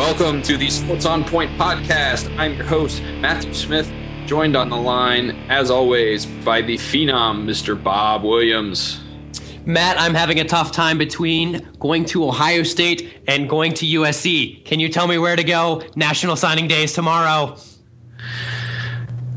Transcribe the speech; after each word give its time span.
welcome 0.00 0.40
to 0.40 0.56
the 0.56 0.70
Sports 0.70 1.04
on 1.04 1.22
Point 1.22 1.50
podcast. 1.58 2.34
I'm 2.38 2.54
your 2.54 2.64
host, 2.64 3.02
Matthew 3.18 3.52
Smith, 3.52 3.92
joined 4.24 4.56
on 4.56 4.70
the 4.70 4.76
line, 4.76 5.32
as 5.50 5.70
always, 5.70 6.24
by 6.24 6.62
the 6.62 6.76
phenom, 6.76 7.44
Mr. 7.44 7.80
Bob 7.80 8.24
Williams. 8.24 8.98
Matt, 9.66 10.00
I'm 10.00 10.14
having 10.14 10.40
a 10.40 10.44
tough 10.44 10.72
time 10.72 10.96
between 10.96 11.68
going 11.78 12.06
to 12.06 12.24
Ohio 12.24 12.62
State 12.62 13.20
and 13.28 13.46
going 13.46 13.74
to 13.74 13.84
USC. 13.84 14.64
Can 14.64 14.80
you 14.80 14.88
tell 14.88 15.06
me 15.06 15.18
where 15.18 15.36
to 15.36 15.44
go? 15.44 15.82
National 15.96 16.34
Signing 16.34 16.66
Day 16.66 16.84
is 16.84 16.94
tomorrow. 16.94 17.58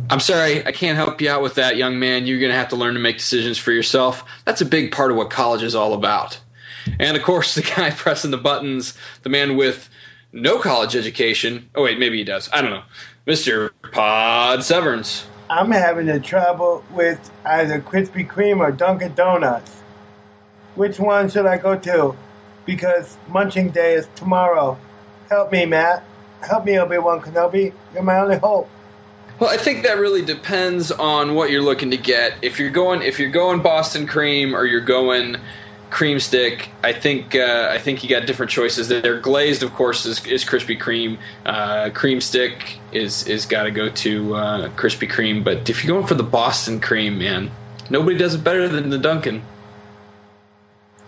I'm 0.09 0.21
sorry, 0.21 0.65
I 0.65 0.71
can't 0.71 0.95
help 0.95 1.19
you 1.19 1.29
out 1.29 1.41
with 1.41 1.55
that, 1.55 1.75
young 1.75 1.99
man. 1.99 2.25
You're 2.25 2.39
going 2.39 2.53
to 2.53 2.57
have 2.57 2.69
to 2.69 2.77
learn 2.77 2.93
to 2.93 3.01
make 3.01 3.17
decisions 3.17 3.57
for 3.57 3.73
yourself. 3.73 4.23
That's 4.45 4.61
a 4.61 4.65
big 4.65 4.93
part 4.93 5.11
of 5.11 5.17
what 5.17 5.29
college 5.29 5.61
is 5.61 5.75
all 5.75 5.93
about. 5.93 6.39
And 6.99 7.17
of 7.17 7.23
course, 7.23 7.53
the 7.55 7.63
guy 7.63 7.91
pressing 7.91 8.31
the 8.31 8.37
buttons, 8.37 8.97
the 9.23 9.29
man 9.29 9.57
with 9.57 9.89
no 10.33 10.59
college 10.59 10.95
education. 10.95 11.69
Oh, 11.75 11.83
wait, 11.83 11.99
maybe 11.99 12.17
he 12.17 12.23
does. 12.23 12.49
I 12.51 12.61
don't 12.61 12.71
know. 12.71 12.83
Mr. 13.25 13.69
Pod 13.91 14.63
Severns. 14.63 15.25
I'm 15.49 15.71
having 15.71 16.09
a 16.09 16.19
trouble 16.19 16.83
with 16.91 17.31
either 17.45 17.79
Krispy 17.79 18.27
Kreme 18.27 18.59
or 18.59 18.71
Dunkin' 18.71 19.13
Donuts. 19.13 19.71
Which 20.75 20.99
one 20.99 21.29
should 21.29 21.45
I 21.45 21.57
go 21.57 21.77
to? 21.77 22.15
Because 22.65 23.17
munching 23.29 23.69
day 23.69 23.93
is 23.93 24.07
tomorrow. 24.15 24.77
Help 25.29 25.51
me, 25.51 25.65
Matt. 25.65 26.03
Help 26.41 26.65
me, 26.65 26.77
Obi 26.77 26.97
Wan 26.97 27.21
Kenobi. 27.21 27.71
You're 27.93 28.03
my 28.03 28.19
only 28.19 28.37
hope. 28.37 28.69
Well, 29.39 29.49
I 29.49 29.57
think 29.57 29.83
that 29.83 29.97
really 29.97 30.23
depends 30.23 30.91
on 30.91 31.35
what 31.35 31.51
you're 31.51 31.61
looking 31.61 31.91
to 31.91 31.97
get. 31.97 32.33
If 32.41 32.59
you're 32.59 32.69
going, 32.69 33.01
if 33.01 33.19
you're 33.19 33.31
going 33.31 33.61
Boston 33.61 34.07
cream 34.07 34.55
or 34.55 34.65
you're 34.65 34.81
going 34.81 35.37
cream 35.93 36.19
stick, 36.19 36.69
I 36.83 36.91
think 36.91 37.35
uh, 37.35 37.69
I 37.71 37.77
think 37.77 38.03
you 38.03 38.09
got 38.09 38.25
different 38.25 38.51
choices 38.51 38.87
They're 38.87 39.21
Glazed, 39.21 39.61
of 39.61 39.73
course, 39.73 40.07
is, 40.07 40.25
is 40.25 40.43
Krispy 40.43 40.77
Kreme. 40.77 41.19
Uh, 41.45 41.91
cream 41.91 42.19
stick 42.19 42.79
is 42.91 43.27
is 43.27 43.45
got 43.45 43.63
to 43.63 43.71
go 43.71 43.89
to 43.89 44.35
uh, 44.35 44.69
Krispy 44.69 45.07
Kreme. 45.09 45.43
But 45.43 45.69
if 45.69 45.83
you're 45.83 45.95
going 45.95 46.07
for 46.07 46.15
the 46.15 46.23
Boston 46.23 46.79
cream, 46.81 47.19
man, 47.19 47.51
nobody 47.91 48.17
does 48.17 48.33
it 48.33 48.43
better 48.43 48.67
than 48.67 48.89
the 48.89 48.97
Dunkin'. 48.97 49.43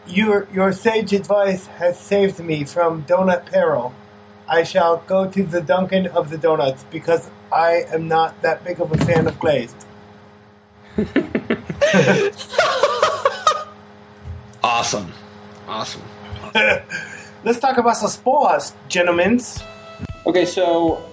Your 0.08 0.48
your 0.54 0.72
sage 0.72 1.14
advice 1.14 1.66
has 1.82 2.00
saved 2.00 2.40
me 2.40 2.64
from 2.64 3.04
donut 3.06 3.48
peril. 3.48 3.92
I 4.48 4.62
shall 4.62 4.98
go 5.08 5.28
to 5.28 5.44
the 5.44 5.62
Dunkin' 5.62 6.06
of 6.08 6.30
the 6.30 6.38
donuts 6.38 6.84
because 6.92 7.28
I 7.52 7.86
am 7.92 8.08
not 8.08 8.40
that 8.44 8.64
big 8.64 8.80
of 8.80 8.92
a 8.92 8.98
fan 9.04 9.26
of 9.26 9.40
glazed. 9.40 9.76
awesome, 14.86 15.12
awesome. 15.68 16.02
Let's 17.44 17.58
talk 17.58 17.80
about 17.80 17.98
some 17.98 18.08
sports, 18.10 18.74
gentlemen. 18.88 19.42
Okay, 20.28 20.46
so 20.46 21.10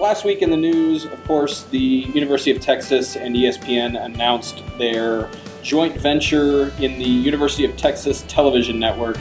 last 0.00 0.24
week 0.24 0.40
in 0.40 0.50
the 0.50 0.56
news, 0.56 1.04
of 1.04 1.22
course, 1.24 1.64
the 1.64 1.78
University 1.78 2.50
of 2.52 2.60
Texas 2.62 3.16
and 3.16 3.36
ESPN 3.36 4.02
announced 4.02 4.62
their 4.78 5.28
joint 5.62 5.94
venture 5.98 6.72
in 6.80 6.98
the 6.98 7.04
University 7.04 7.66
of 7.66 7.76
Texas 7.76 8.24
television 8.28 8.78
network, 8.78 9.18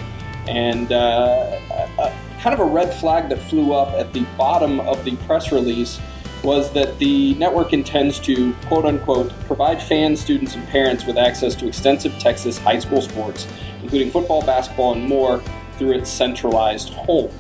and 0.48 0.94
uh, 0.94 1.59
a, 2.00 2.14
kind 2.39 2.53
of 2.53 2.61
a 2.61 2.66
red 2.72 2.94
flag 2.94 3.28
that 3.28 3.39
flew 3.50 3.73
up 3.73 3.89
at 3.89 4.14
the 4.14 4.22
bottom 4.38 4.80
of 4.80 5.03
the 5.03 5.17
press 5.28 5.52
release 5.52 6.00
was 6.44 6.72
that 6.73 6.98
the 6.98 7.33
network 7.36 7.73
intends 7.73 8.20
to, 8.20 8.53
quote 8.66 8.86
unquote, 8.86 9.30
provide 9.42 9.81
fans, 9.81 10.20
students, 10.20 10.55
and 10.55 10.67
parents 10.70 11.05
with 11.05 11.17
access 11.17 11.55
to 11.55 11.67
extensive 11.67 12.17
Texas 12.20 12.58
high 12.58 12.80
school 12.80 13.02
sports, 13.02 13.48
including 13.82 14.12
football, 14.12 14.42
basketball, 14.46 14.94
and 14.94 15.08
more, 15.08 15.42
through 15.78 15.94
its 15.94 16.10
centralized 16.10 16.90
home. 16.94 17.32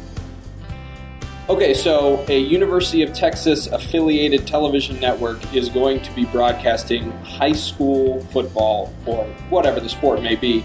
Okay, 1.49 1.73
so 1.73 2.23
a 2.29 2.39
University 2.39 3.01
of 3.01 3.13
Texas 3.13 3.67
affiliated 3.67 4.47
television 4.47 4.99
network 4.99 5.53
is 5.53 5.69
going 5.69 6.01
to 6.01 6.11
be 6.13 6.25
broadcasting 6.25 7.11
high 7.23 7.51
school 7.51 8.21
football 8.25 8.93
or 9.05 9.25
whatever 9.49 9.79
the 9.79 9.89
sport 9.89 10.21
may 10.21 10.35
be 10.35 10.63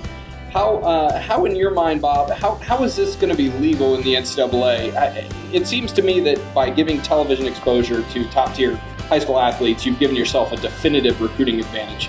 how, 0.56 0.76
uh, 0.78 1.20
how 1.20 1.44
in 1.44 1.54
your 1.54 1.70
mind, 1.70 2.00
Bob, 2.00 2.30
how, 2.30 2.54
how 2.54 2.82
is 2.82 2.96
this 2.96 3.14
going 3.14 3.28
to 3.28 3.36
be 3.36 3.50
legal 3.58 3.94
in 3.94 4.02
the 4.02 4.14
NCAA? 4.14 4.94
I, 4.96 5.28
it 5.52 5.66
seems 5.66 5.92
to 5.92 6.00
me 6.00 6.18
that 6.20 6.54
by 6.54 6.70
giving 6.70 7.02
television 7.02 7.46
exposure 7.46 8.02
to 8.02 8.28
top 8.30 8.54
tier 8.54 8.76
high 9.10 9.18
school 9.18 9.38
athletes, 9.38 9.84
you've 9.84 9.98
given 9.98 10.16
yourself 10.16 10.52
a 10.52 10.56
definitive 10.56 11.20
recruiting 11.20 11.60
advantage. 11.60 12.08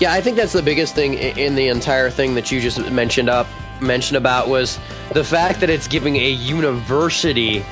Yeah, 0.00 0.12
I 0.12 0.20
think 0.20 0.36
that's 0.36 0.52
the 0.52 0.62
biggest 0.62 0.94
thing 0.94 1.14
in 1.14 1.54
the 1.54 1.68
entire 1.68 2.10
thing 2.10 2.34
that 2.34 2.50
you 2.50 2.60
just 2.60 2.90
mentioned 2.90 3.28
up 3.28 3.46
mentioned 3.80 4.16
about 4.16 4.48
was 4.48 4.78
the 5.14 5.24
fact 5.24 5.60
that 5.60 5.70
it's 5.70 5.88
giving 5.88 6.16
a 6.16 6.30
university 6.30 7.64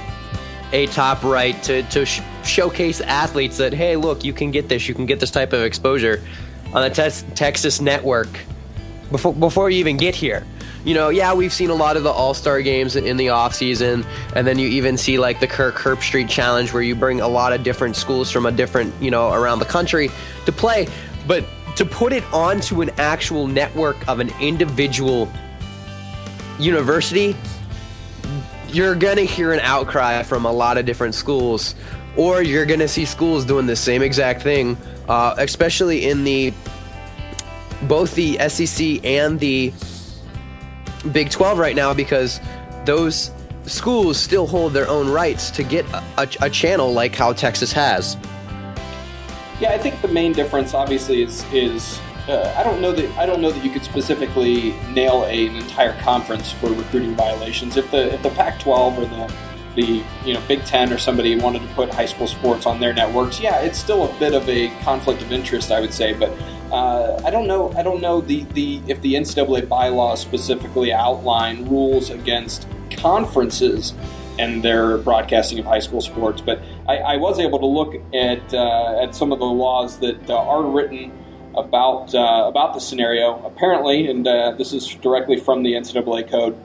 a 0.72 0.86
top 0.86 1.22
right 1.22 1.62
to, 1.62 1.82
to 1.84 2.06
sh- 2.06 2.22
showcase 2.44 3.02
athletes 3.02 3.58
that 3.58 3.74
hey 3.74 3.94
look 3.94 4.24
you 4.24 4.32
can 4.32 4.50
get 4.50 4.70
this 4.70 4.88
you 4.88 4.94
can 4.94 5.04
get 5.04 5.20
this 5.20 5.30
type 5.30 5.52
of 5.52 5.62
exposure 5.62 6.22
on 6.72 6.82
the 6.82 6.88
te- 6.88 7.34
texas 7.34 7.82
network 7.82 8.28
before 9.10 9.34
before 9.34 9.70
you 9.70 9.78
even 9.78 9.96
get 9.96 10.14
here. 10.14 10.46
You 10.84 10.94
know, 10.94 11.08
yeah, 11.08 11.34
we've 11.34 11.52
seen 11.52 11.70
a 11.70 11.74
lot 11.74 11.96
of 11.96 12.02
the 12.02 12.10
All 12.10 12.34
Star 12.34 12.62
games 12.62 12.96
in 12.96 13.16
the 13.16 13.30
off 13.30 13.54
season, 13.54 14.06
and 14.34 14.46
then 14.46 14.58
you 14.58 14.68
even 14.68 14.96
see 14.96 15.18
like 15.18 15.40
the 15.40 15.46
Kirk 15.46 15.76
Herbstreit 15.76 16.28
Challenge, 16.28 16.72
where 16.72 16.82
you 16.82 16.94
bring 16.94 17.20
a 17.20 17.28
lot 17.28 17.52
of 17.52 17.62
different 17.62 17.96
schools 17.96 18.30
from 18.30 18.46
a 18.46 18.52
different, 18.52 18.94
you 19.02 19.10
know, 19.10 19.32
around 19.32 19.58
the 19.58 19.64
country 19.64 20.10
to 20.46 20.52
play. 20.52 20.88
But 21.26 21.44
to 21.78 21.84
put 21.84 22.12
it 22.12 22.24
onto 22.32 22.82
an 22.82 22.90
actual 22.98 23.46
network 23.46 23.96
of 24.08 24.18
an 24.18 24.32
individual 24.40 25.30
university, 26.58 27.36
you're 28.66 28.96
gonna 28.96 29.22
hear 29.22 29.52
an 29.52 29.60
outcry 29.60 30.24
from 30.24 30.44
a 30.44 30.50
lot 30.50 30.76
of 30.76 30.84
different 30.84 31.14
schools, 31.14 31.76
or 32.16 32.42
you're 32.42 32.66
gonna 32.66 32.88
see 32.88 33.04
schools 33.04 33.44
doing 33.44 33.66
the 33.66 33.76
same 33.76 34.02
exact 34.02 34.42
thing, 34.42 34.76
uh, 35.08 35.36
especially 35.38 36.08
in 36.08 36.24
the 36.24 36.52
both 37.82 38.12
the 38.16 38.36
SEC 38.48 38.98
and 39.04 39.38
the 39.38 39.72
Big 41.12 41.30
12 41.30 41.58
right 41.58 41.76
now 41.76 41.94
because 41.94 42.40
those 42.86 43.30
schools 43.66 44.18
still 44.18 44.48
hold 44.48 44.72
their 44.72 44.88
own 44.88 45.08
rights 45.08 45.48
to 45.52 45.62
get 45.62 45.86
a, 45.92 46.02
a, 46.18 46.28
a, 46.40 46.50
channel 46.50 46.92
like 46.92 47.14
how 47.14 47.32
Texas 47.32 47.72
has. 47.72 48.16
Yeah, 49.60 49.70
I 49.70 49.78
think 49.78 50.00
the 50.02 50.08
main 50.08 50.32
difference, 50.32 50.72
obviously, 50.74 51.22
is 51.22 51.44
is 51.52 52.00
uh, 52.28 52.54
I 52.56 52.62
don't 52.62 52.80
know 52.80 52.92
that 52.92 53.10
I 53.18 53.26
don't 53.26 53.40
know 53.40 53.50
that 53.50 53.64
you 53.64 53.70
could 53.70 53.84
specifically 53.84 54.72
nail 54.92 55.24
a, 55.24 55.46
an 55.46 55.56
entire 55.56 55.98
conference 56.00 56.52
for 56.52 56.70
recruiting 56.70 57.14
violations. 57.16 57.76
If 57.76 57.90
the 57.90 58.14
if 58.14 58.22
the 58.22 58.30
Pac-12 58.30 58.98
or 58.98 59.06
the 59.06 59.34
the 59.74 60.04
you 60.24 60.34
know 60.34 60.40
Big 60.46 60.64
Ten 60.64 60.92
or 60.92 60.98
somebody 60.98 61.36
wanted 61.36 61.62
to 61.62 61.68
put 61.74 61.92
high 61.92 62.06
school 62.06 62.26
sports 62.26 62.66
on 62.66 62.78
their 62.78 62.92
networks, 62.92 63.40
yeah, 63.40 63.60
it's 63.60 63.78
still 63.78 64.04
a 64.04 64.18
bit 64.18 64.34
of 64.34 64.48
a 64.48 64.68
conflict 64.82 65.22
of 65.22 65.32
interest, 65.32 65.72
I 65.72 65.80
would 65.80 65.92
say, 65.92 66.12
but 66.12 66.30
uh, 66.70 67.20
I 67.24 67.30
don't 67.30 67.46
know. 67.46 67.72
I 67.72 67.82
don't 67.82 68.00
know 68.00 68.20
the, 68.20 68.44
the 68.52 68.82
if 68.86 69.00
the 69.00 69.14
NCAA 69.14 69.68
bylaws 69.68 70.20
specifically 70.20 70.92
outline 70.92 71.68
rules 71.68 72.10
against 72.10 72.68
conferences 72.90 73.94
and 74.38 74.62
their 74.62 74.98
broadcasting 74.98 75.58
of 75.58 75.64
high 75.64 75.78
school 75.78 76.00
sports. 76.00 76.40
But 76.40 76.60
I, 76.88 76.98
I 76.98 77.16
was 77.16 77.38
able 77.38 77.58
to 77.58 77.66
look 77.66 77.94
at 78.14 78.54
uh, 78.54 79.02
at 79.02 79.14
some 79.14 79.32
of 79.32 79.38
the 79.38 79.44
laws 79.44 79.98
that 79.98 80.30
uh, 80.30 80.36
are 80.36 80.62
written 80.62 81.12
about 81.56 82.14
uh, 82.14 82.44
about 82.46 82.74
the 82.74 82.80
scenario. 82.80 83.44
Apparently, 83.44 84.08
and 84.08 84.26
uh, 84.26 84.52
this 84.52 84.72
is 84.72 84.86
directly 84.96 85.38
from 85.38 85.62
the 85.62 85.72
NCAA 85.72 86.30
code. 86.30 86.64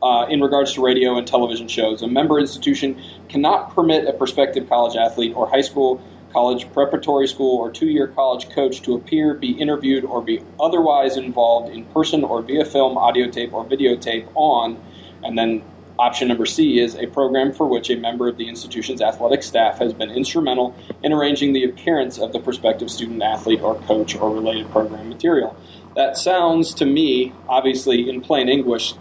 Uh, 0.00 0.26
in 0.30 0.40
regards 0.40 0.74
to 0.74 0.80
radio 0.80 1.18
and 1.18 1.26
television 1.26 1.66
shows, 1.66 2.02
a 2.02 2.06
member 2.06 2.38
institution 2.38 3.02
cannot 3.28 3.74
permit 3.74 4.06
a 4.06 4.12
prospective 4.12 4.68
college 4.68 4.96
athlete 4.96 5.34
or 5.34 5.48
high 5.48 5.60
school 5.60 6.00
college 6.32 6.70
preparatory 6.72 7.26
school 7.26 7.58
or 7.58 7.70
two 7.70 7.86
year 7.86 8.06
college 8.06 8.48
coach 8.50 8.82
to 8.82 8.94
appear, 8.94 9.34
be 9.34 9.52
interviewed, 9.52 10.04
or 10.04 10.22
be 10.22 10.40
otherwise 10.60 11.16
involved 11.16 11.74
in 11.74 11.84
person 11.86 12.24
or 12.24 12.42
via 12.42 12.64
film, 12.64 12.96
audio 12.96 13.28
tape, 13.28 13.52
or 13.52 13.64
videotape 13.64 14.28
on. 14.34 14.80
And 15.24 15.36
then 15.36 15.62
option 15.98 16.28
number 16.28 16.46
C 16.46 16.78
is 16.78 16.94
a 16.94 17.06
program 17.06 17.52
for 17.52 17.66
which 17.66 17.90
a 17.90 17.96
member 17.96 18.28
of 18.28 18.36
the 18.36 18.48
institution's 18.48 19.02
athletic 19.02 19.42
staff 19.42 19.78
has 19.78 19.92
been 19.92 20.10
instrumental 20.10 20.76
in 21.02 21.12
arranging 21.12 21.52
the 21.52 21.64
appearance 21.64 22.18
of 22.18 22.32
the 22.32 22.38
prospective 22.40 22.90
student 22.90 23.22
athlete 23.22 23.60
or 23.60 23.74
coach 23.82 24.14
or 24.14 24.32
related 24.32 24.70
program 24.70 25.08
material. 25.08 25.56
That 25.96 26.16
sounds 26.16 26.74
to 26.74 26.86
me, 26.86 27.32
obviously, 27.48 28.08
in 28.08 28.20
plain 28.20 28.48
English, 28.48 28.94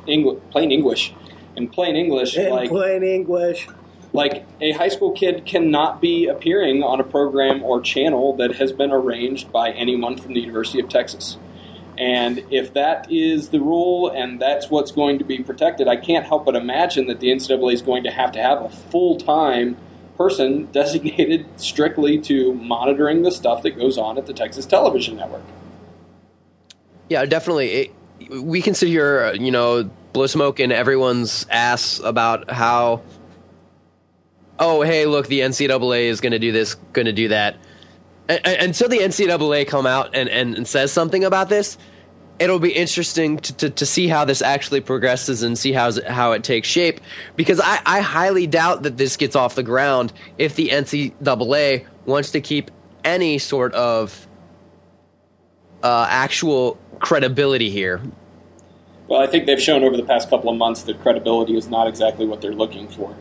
plain 0.51 0.71
English, 0.71 1.13
in 1.55 1.67
plain 1.67 1.95
English, 1.95 2.35
in 2.35 2.49
like 2.49 2.69
plain 2.69 3.03
English 3.03 3.67
like 4.13 4.45
a 4.61 4.71
high 4.71 4.87
school 4.87 5.11
kid 5.11 5.45
cannot 5.45 6.01
be 6.01 6.27
appearing 6.27 6.81
on 6.81 6.99
a 6.99 7.03
program 7.03 7.61
or 7.63 7.81
channel 7.81 8.35
that 8.37 8.55
has 8.55 8.71
been 8.71 8.91
arranged 8.91 9.51
by 9.51 9.71
anyone 9.71 10.17
from 10.17 10.33
the 10.33 10.39
University 10.39 10.79
of 10.79 10.89
Texas. 10.89 11.37
And 11.97 12.45
if 12.51 12.73
that 12.73 13.11
is 13.11 13.49
the 13.49 13.59
rule 13.59 14.09
and 14.09 14.39
that's 14.39 14.69
what's 14.69 14.91
going 14.91 15.17
to 15.17 15.25
be 15.25 15.39
protected, 15.39 15.87
I 15.87 15.95
can't 15.95 16.25
help 16.25 16.45
but 16.45 16.55
imagine 16.55 17.07
that 17.07 17.19
the 17.19 17.27
NCAA 17.27 17.73
is 17.73 17.81
going 17.81 18.03
to 18.03 18.11
have 18.11 18.31
to 18.33 18.41
have 18.41 18.61
a 18.61 18.69
full 18.69 19.17
time 19.17 19.77
person 20.17 20.65
designated 20.71 21.45
strictly 21.59 22.19
to 22.19 22.53
monitoring 22.53 23.23
the 23.23 23.31
stuff 23.31 23.63
that 23.63 23.71
goes 23.77 23.97
on 23.97 24.17
at 24.17 24.27
the 24.27 24.33
Texas 24.33 24.65
television 24.65 25.17
network. 25.17 25.43
Yeah, 27.09 27.25
definitely. 27.25 27.71
It, 27.71 27.93
we 28.41 28.61
can 28.61 28.73
sit 28.73 28.89
here, 28.89 29.21
uh, 29.21 29.33
you 29.33 29.51
know, 29.51 29.89
blow 30.13 30.27
smoke 30.27 30.59
in 30.59 30.71
everyone's 30.71 31.45
ass 31.49 31.99
about 32.03 32.51
how, 32.51 33.01
oh 34.59 34.81
hey, 34.81 35.05
look, 35.05 35.27
the 35.27 35.39
NCAA 35.39 36.05
is 36.05 36.21
going 36.21 36.31
to 36.31 36.39
do 36.39 36.51
this, 36.51 36.75
going 36.93 37.05
to 37.05 37.13
do 37.13 37.29
that. 37.29 37.55
Until 38.29 38.89
the 38.89 38.97
NCAA 38.99 39.67
come 39.67 39.85
out 39.85 40.13
and, 40.13 40.27
and, 40.27 40.55
and 40.55 40.67
says 40.67 40.91
something 40.91 41.23
about 41.23 41.47
this, 41.47 41.77
it'll 42.39 42.59
be 42.59 42.71
interesting 42.71 43.37
to, 43.37 43.53
to, 43.55 43.69
to, 43.69 43.85
see 43.85 44.07
how 44.07 44.25
this 44.25 44.41
actually 44.41 44.81
progresses 44.81 45.43
and 45.43 45.57
see 45.57 45.71
how 45.71 45.91
how 46.07 46.33
it 46.33 46.43
takes 46.43 46.67
shape 46.67 46.99
because 47.35 47.59
I, 47.59 47.79
I 47.85 48.01
highly 48.01 48.45
doubt 48.45 48.83
that 48.83 48.97
this 48.97 49.17
gets 49.17 49.35
off 49.35 49.55
the 49.55 49.63
ground 49.63 50.13
if 50.37 50.55
the 50.55 50.69
NCAA 50.69 51.85
wants 52.05 52.31
to 52.31 52.41
keep 52.41 52.69
any 53.03 53.37
sort 53.37 53.73
of 53.73 54.27
uh, 55.83 56.05
actual 56.09 56.77
credibility 56.99 57.69
here. 57.69 58.01
Well, 59.07 59.21
I 59.21 59.27
think 59.27 59.45
they've 59.45 59.61
shown 59.61 59.83
over 59.83 59.95
the 59.95 60.03
past 60.03 60.29
couple 60.29 60.49
of 60.49 60.57
months 60.57 60.83
that 60.83 60.99
credibility 61.01 61.55
is 61.55 61.69
not 61.69 61.87
exactly 61.87 62.25
what 62.25 62.41
they're 62.41 62.53
looking 62.53 62.89
for. 62.89 63.15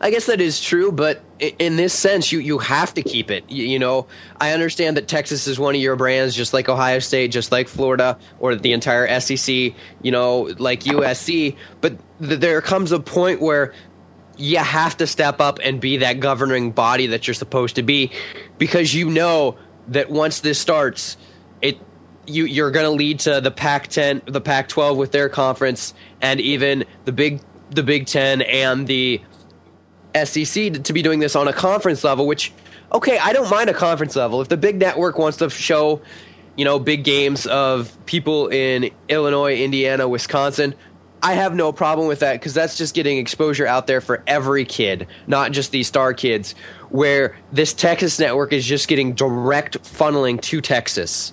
I 0.00 0.10
guess 0.10 0.26
that 0.26 0.40
is 0.40 0.60
true, 0.60 0.90
but 0.90 1.20
in 1.40 1.76
this 1.76 1.94
sense, 1.94 2.32
you, 2.32 2.40
you 2.40 2.58
have 2.58 2.94
to 2.94 3.02
keep 3.02 3.30
it. 3.30 3.48
You, 3.48 3.64
you, 3.64 3.78
know, 3.78 4.06
I 4.40 4.52
understand 4.52 4.96
that 4.96 5.08
Texas 5.08 5.46
is 5.46 5.58
one 5.58 5.74
of 5.74 5.80
your 5.80 5.96
brands, 5.96 6.34
just 6.34 6.52
like 6.52 6.68
Ohio 6.68 6.98
State, 6.98 7.30
just 7.30 7.52
like 7.52 7.68
Florida, 7.68 8.18
or 8.40 8.56
the 8.56 8.72
entire 8.72 9.20
SEC, 9.20 9.72
you 10.02 10.10
know, 10.10 10.54
like 10.58 10.80
USC. 10.80 11.56
But 11.80 11.98
th- 12.20 12.40
there 12.40 12.60
comes 12.60 12.92
a 12.92 13.00
point 13.00 13.40
where 13.40 13.72
you 14.36 14.58
have 14.58 14.96
to 14.96 15.06
step 15.06 15.40
up 15.40 15.58
and 15.62 15.80
be 15.80 15.98
that 15.98 16.20
governing 16.20 16.72
body 16.72 17.08
that 17.08 17.26
you're 17.26 17.34
supposed 17.34 17.76
to 17.76 17.82
be, 17.82 18.10
because 18.58 18.94
you 18.94 19.10
know 19.10 19.56
that 19.88 20.10
once 20.10 20.40
this 20.40 20.58
starts, 20.58 21.16
it 21.62 21.78
you 22.26 22.44
you're 22.44 22.70
going 22.70 22.84
to 22.84 22.90
lead 22.90 23.20
to 23.20 23.40
the 23.40 23.50
Pac-10, 23.50 24.32
the 24.32 24.40
Pac-12 24.40 24.96
with 24.96 25.12
their 25.12 25.28
conference, 25.28 25.94
and 26.20 26.40
even 26.40 26.84
the 27.04 27.12
Big 27.12 27.40
the 27.70 27.82
Big 27.82 28.06
Ten 28.06 28.42
and 28.42 28.86
the 28.86 29.20
SEC 30.14 30.82
to 30.84 30.92
be 30.92 31.02
doing 31.02 31.18
this 31.18 31.36
on 31.36 31.48
a 31.48 31.52
conference 31.52 32.04
level, 32.04 32.26
which, 32.26 32.52
okay, 32.92 33.18
I 33.18 33.32
don't 33.32 33.50
mind 33.50 33.70
a 33.70 33.74
conference 33.74 34.16
level. 34.16 34.40
If 34.40 34.48
the 34.48 34.56
big 34.56 34.78
network 34.78 35.18
wants 35.18 35.38
to 35.38 35.50
show, 35.50 36.02
you 36.56 36.64
know, 36.64 36.78
big 36.78 37.04
games 37.04 37.46
of 37.46 37.96
people 38.06 38.48
in 38.48 38.90
Illinois, 39.08 39.56
Indiana, 39.56 40.08
Wisconsin, 40.08 40.74
I 41.22 41.34
have 41.34 41.54
no 41.54 41.72
problem 41.72 42.06
with 42.06 42.20
that 42.20 42.34
because 42.34 42.54
that's 42.54 42.78
just 42.78 42.94
getting 42.94 43.18
exposure 43.18 43.66
out 43.66 43.86
there 43.86 44.00
for 44.00 44.22
every 44.26 44.64
kid, 44.64 45.08
not 45.26 45.52
just 45.52 45.72
these 45.72 45.88
star 45.88 46.14
kids, 46.14 46.54
where 46.90 47.36
this 47.52 47.74
Texas 47.74 48.18
network 48.18 48.52
is 48.52 48.64
just 48.64 48.88
getting 48.88 49.14
direct 49.14 49.82
funneling 49.82 50.40
to 50.42 50.60
Texas. 50.60 51.32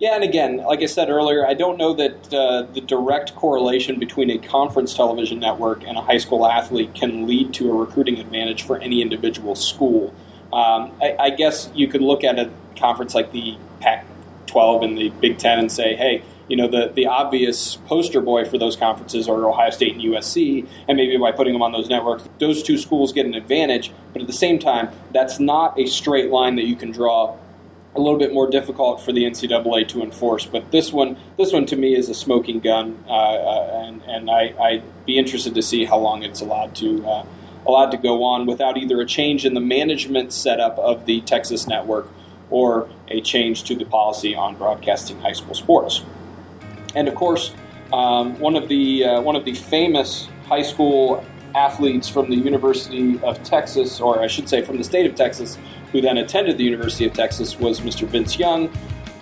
Yeah, 0.00 0.14
and 0.14 0.22
again, 0.22 0.58
like 0.58 0.80
I 0.80 0.86
said 0.86 1.08
earlier, 1.08 1.44
I 1.44 1.54
don't 1.54 1.76
know 1.76 1.92
that 1.94 2.32
uh, 2.32 2.62
the 2.72 2.80
direct 2.80 3.34
correlation 3.34 3.98
between 3.98 4.30
a 4.30 4.38
conference 4.38 4.94
television 4.94 5.40
network 5.40 5.82
and 5.84 5.98
a 5.98 6.00
high 6.00 6.18
school 6.18 6.46
athlete 6.46 6.94
can 6.94 7.26
lead 7.26 7.52
to 7.54 7.68
a 7.70 7.74
recruiting 7.74 8.18
advantage 8.18 8.62
for 8.62 8.78
any 8.78 9.02
individual 9.02 9.56
school. 9.56 10.14
Um, 10.52 10.92
I, 11.02 11.16
I, 11.18 11.30
guess 11.30 11.68
you 11.74 11.88
could 11.88 12.00
look 12.00 12.24
at 12.24 12.38
a 12.38 12.50
conference 12.76 13.14
like 13.14 13.32
the 13.32 13.58
Pac 13.80 14.06
12 14.46 14.82
and 14.82 14.96
the 14.96 15.10
Big 15.10 15.36
Ten 15.36 15.58
and 15.58 15.70
say, 15.70 15.94
hey, 15.94 16.22
you 16.48 16.56
know, 16.56 16.68
the, 16.68 16.90
the 16.94 17.06
obvious 17.06 17.76
poster 17.76 18.20
boy 18.20 18.44
for 18.44 18.56
those 18.56 18.76
conferences 18.76 19.28
are 19.28 19.46
Ohio 19.46 19.70
State 19.70 19.94
and 19.94 20.02
USC, 20.02 20.66
and 20.88 20.96
maybe 20.96 21.16
by 21.18 21.32
putting 21.32 21.52
them 21.52 21.60
on 21.60 21.72
those 21.72 21.88
networks, 21.88 22.26
those 22.38 22.62
two 22.62 22.78
schools 22.78 23.12
get 23.12 23.26
an 23.26 23.34
advantage. 23.34 23.92
But 24.12 24.22
at 24.22 24.28
the 24.28 24.32
same 24.32 24.58
time, 24.58 24.90
that's 25.12 25.38
not 25.38 25.78
a 25.78 25.86
straight 25.86 26.30
line 26.30 26.56
that 26.56 26.64
you 26.64 26.76
can 26.76 26.92
draw 26.92 27.36
a 27.94 28.00
little 28.00 28.18
bit 28.18 28.32
more 28.32 28.48
difficult 28.48 29.00
for 29.00 29.12
the 29.12 29.24
NCAA 29.24 29.88
to 29.88 30.02
enforce. 30.02 30.46
But 30.46 30.70
this 30.70 30.92
one, 30.92 31.16
this 31.36 31.52
one 31.52 31.66
to 31.66 31.76
me 31.76 31.94
is 31.94 32.08
a 32.08 32.14
smoking 32.14 32.60
gun, 32.60 33.02
uh, 33.08 33.12
uh, 33.12 33.84
and 33.86 34.02
and 34.02 34.30
I, 34.30 34.52
would 34.58 35.06
be 35.06 35.18
interested 35.18 35.54
to 35.54 35.62
see 35.62 35.84
how 35.84 35.98
long 35.98 36.22
it's 36.22 36.40
allowed 36.40 36.74
to 36.76 37.06
uh, 37.06 37.26
allowed 37.66 37.90
to 37.90 37.96
go 37.96 38.22
on 38.22 38.46
without 38.46 38.76
either 38.76 39.00
a 39.00 39.06
change 39.06 39.44
in 39.44 39.54
the 39.54 39.60
management 39.60 40.32
setup 40.32 40.78
of 40.78 41.06
the 41.06 41.20
Texas 41.22 41.66
network 41.66 42.08
or 42.50 42.88
a 43.08 43.20
change 43.20 43.64
to 43.64 43.74
the 43.74 43.84
policy 43.84 44.34
on 44.34 44.56
broadcasting 44.56 45.20
high 45.20 45.32
school 45.32 45.54
sports. 45.54 46.02
And 46.94 47.08
of 47.08 47.14
course, 47.14 47.52
um, 47.92 48.38
one 48.38 48.56
of 48.56 48.68
the 48.68 49.04
uh, 49.04 49.20
one 49.20 49.36
of 49.36 49.44
the 49.44 49.54
famous 49.54 50.28
high 50.46 50.62
school 50.62 51.24
athletes 51.58 52.08
from 52.08 52.30
the 52.30 52.36
University 52.36 53.20
of 53.22 53.42
Texas, 53.42 54.00
or 54.00 54.22
I 54.22 54.28
should 54.28 54.48
say 54.48 54.62
from 54.62 54.78
the 54.78 54.84
state 54.84 55.06
of 55.10 55.14
Texas, 55.16 55.58
who 55.90 56.00
then 56.00 56.18
attended 56.18 56.56
the 56.56 56.64
University 56.64 57.04
of 57.04 57.12
Texas, 57.12 57.58
was 57.58 57.80
Mr. 57.80 58.06
Vince 58.06 58.38
Young, 58.38 58.68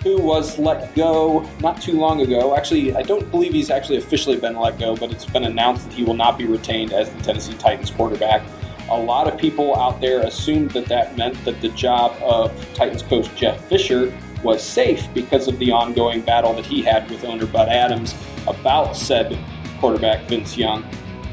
who 0.03 0.21
was 0.21 0.59
let 0.59 0.93
go 0.95 1.47
not 1.59 1.81
too 1.81 1.99
long 1.99 2.21
ago. 2.21 2.55
Actually, 2.55 2.95
I 2.95 3.01
don't 3.01 3.29
believe 3.31 3.53
he's 3.53 3.71
actually 3.71 3.97
officially 3.97 4.37
been 4.37 4.55
let 4.55 4.77
go, 4.77 4.95
but 4.95 5.11
it's 5.11 5.25
been 5.25 5.45
announced 5.45 5.89
that 5.89 5.93
he 5.93 6.03
will 6.03 6.13
not 6.13 6.37
be 6.37 6.45
retained 6.45 6.93
as 6.93 7.09
the 7.09 7.21
Tennessee 7.23 7.55
Titans 7.55 7.89
quarterback. 7.89 8.43
A 8.89 8.97
lot 8.97 9.27
of 9.27 9.37
people 9.37 9.75
out 9.75 9.99
there 9.99 10.21
assumed 10.21 10.71
that 10.71 10.85
that 10.85 11.17
meant 11.17 11.43
that 11.43 11.59
the 11.59 11.69
job 11.69 12.15
of 12.21 12.51
Titans 12.73 13.01
coach 13.01 13.33
Jeff 13.35 13.59
Fisher 13.67 14.13
was 14.43 14.61
safe 14.61 15.07
because 15.13 15.47
of 15.47 15.57
the 15.59 15.71
ongoing 15.71 16.21
battle 16.21 16.53
that 16.53 16.65
he 16.65 16.81
had 16.83 17.09
with 17.09 17.25
owner 17.25 17.47
Bud 17.47 17.67
Adams 17.67 18.15
about 18.47 18.95
said 18.95 19.37
quarterback 19.79 20.27
Vince 20.29 20.57
Young. 20.57 20.85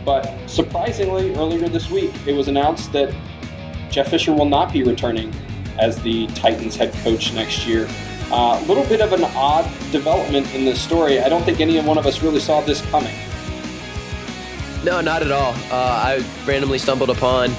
But 0.05 0.33
surprisingly, 0.47 1.35
earlier 1.35 1.69
this 1.69 1.91
week, 1.91 2.13
it 2.27 2.35
was 2.35 2.49
announced 2.49 2.93
that 2.93 3.15
Jeff 3.91 4.09
Fisher 4.09 4.33
will 4.33 4.45
not 4.45 4.73
be 4.73 4.83
returning 4.83 5.33
as 5.79 6.01
the 6.03 6.27
Titans 6.29 6.77
head 6.77 6.93
coach 7.03 7.33
next 7.33 7.67
year. 7.67 7.89
A 8.31 8.35
uh, 8.35 8.61
little 8.67 8.85
bit 8.85 9.01
of 9.01 9.13
an 9.13 9.25
odd 9.37 9.65
development 9.93 10.53
in 10.55 10.65
this 10.65 10.81
story. 10.81 11.21
I 11.21 11.29
don't 11.29 11.43
think 11.45 11.61
any 11.61 11.81
one 11.81 11.99
of 11.99 12.07
us 12.07 12.23
really 12.23 12.41
saw 12.41 12.61
this 12.61 12.81
coming. 12.91 13.15
No, 14.85 15.01
not 15.01 15.23
at 15.23 15.31
all. 15.31 15.55
Uh, 15.71 16.21
I 16.21 16.25
randomly 16.47 16.79
stumbled 16.79 17.11
upon, 17.11 17.51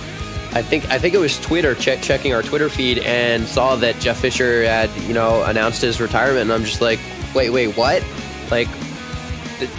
I 0.56 0.62
think 0.62 0.90
I 0.90 0.98
think 0.98 1.14
it 1.14 1.18
was 1.18 1.38
Twitter, 1.42 1.76
check, 1.76 2.02
checking 2.02 2.34
our 2.34 2.42
Twitter 2.42 2.70
feed, 2.70 3.00
and 3.00 3.46
saw 3.46 3.76
that 3.76 4.00
Jeff 4.00 4.22
Fisher 4.22 4.64
had 4.64 4.90
you 5.02 5.14
know 5.14 5.44
announced 5.44 5.82
his 5.82 6.00
retirement, 6.00 6.44
and 6.44 6.54
I'm 6.54 6.64
just 6.64 6.80
like, 6.80 6.98
wait, 7.36 7.50
wait, 7.50 7.76
what? 7.76 8.02
Like 8.50 8.70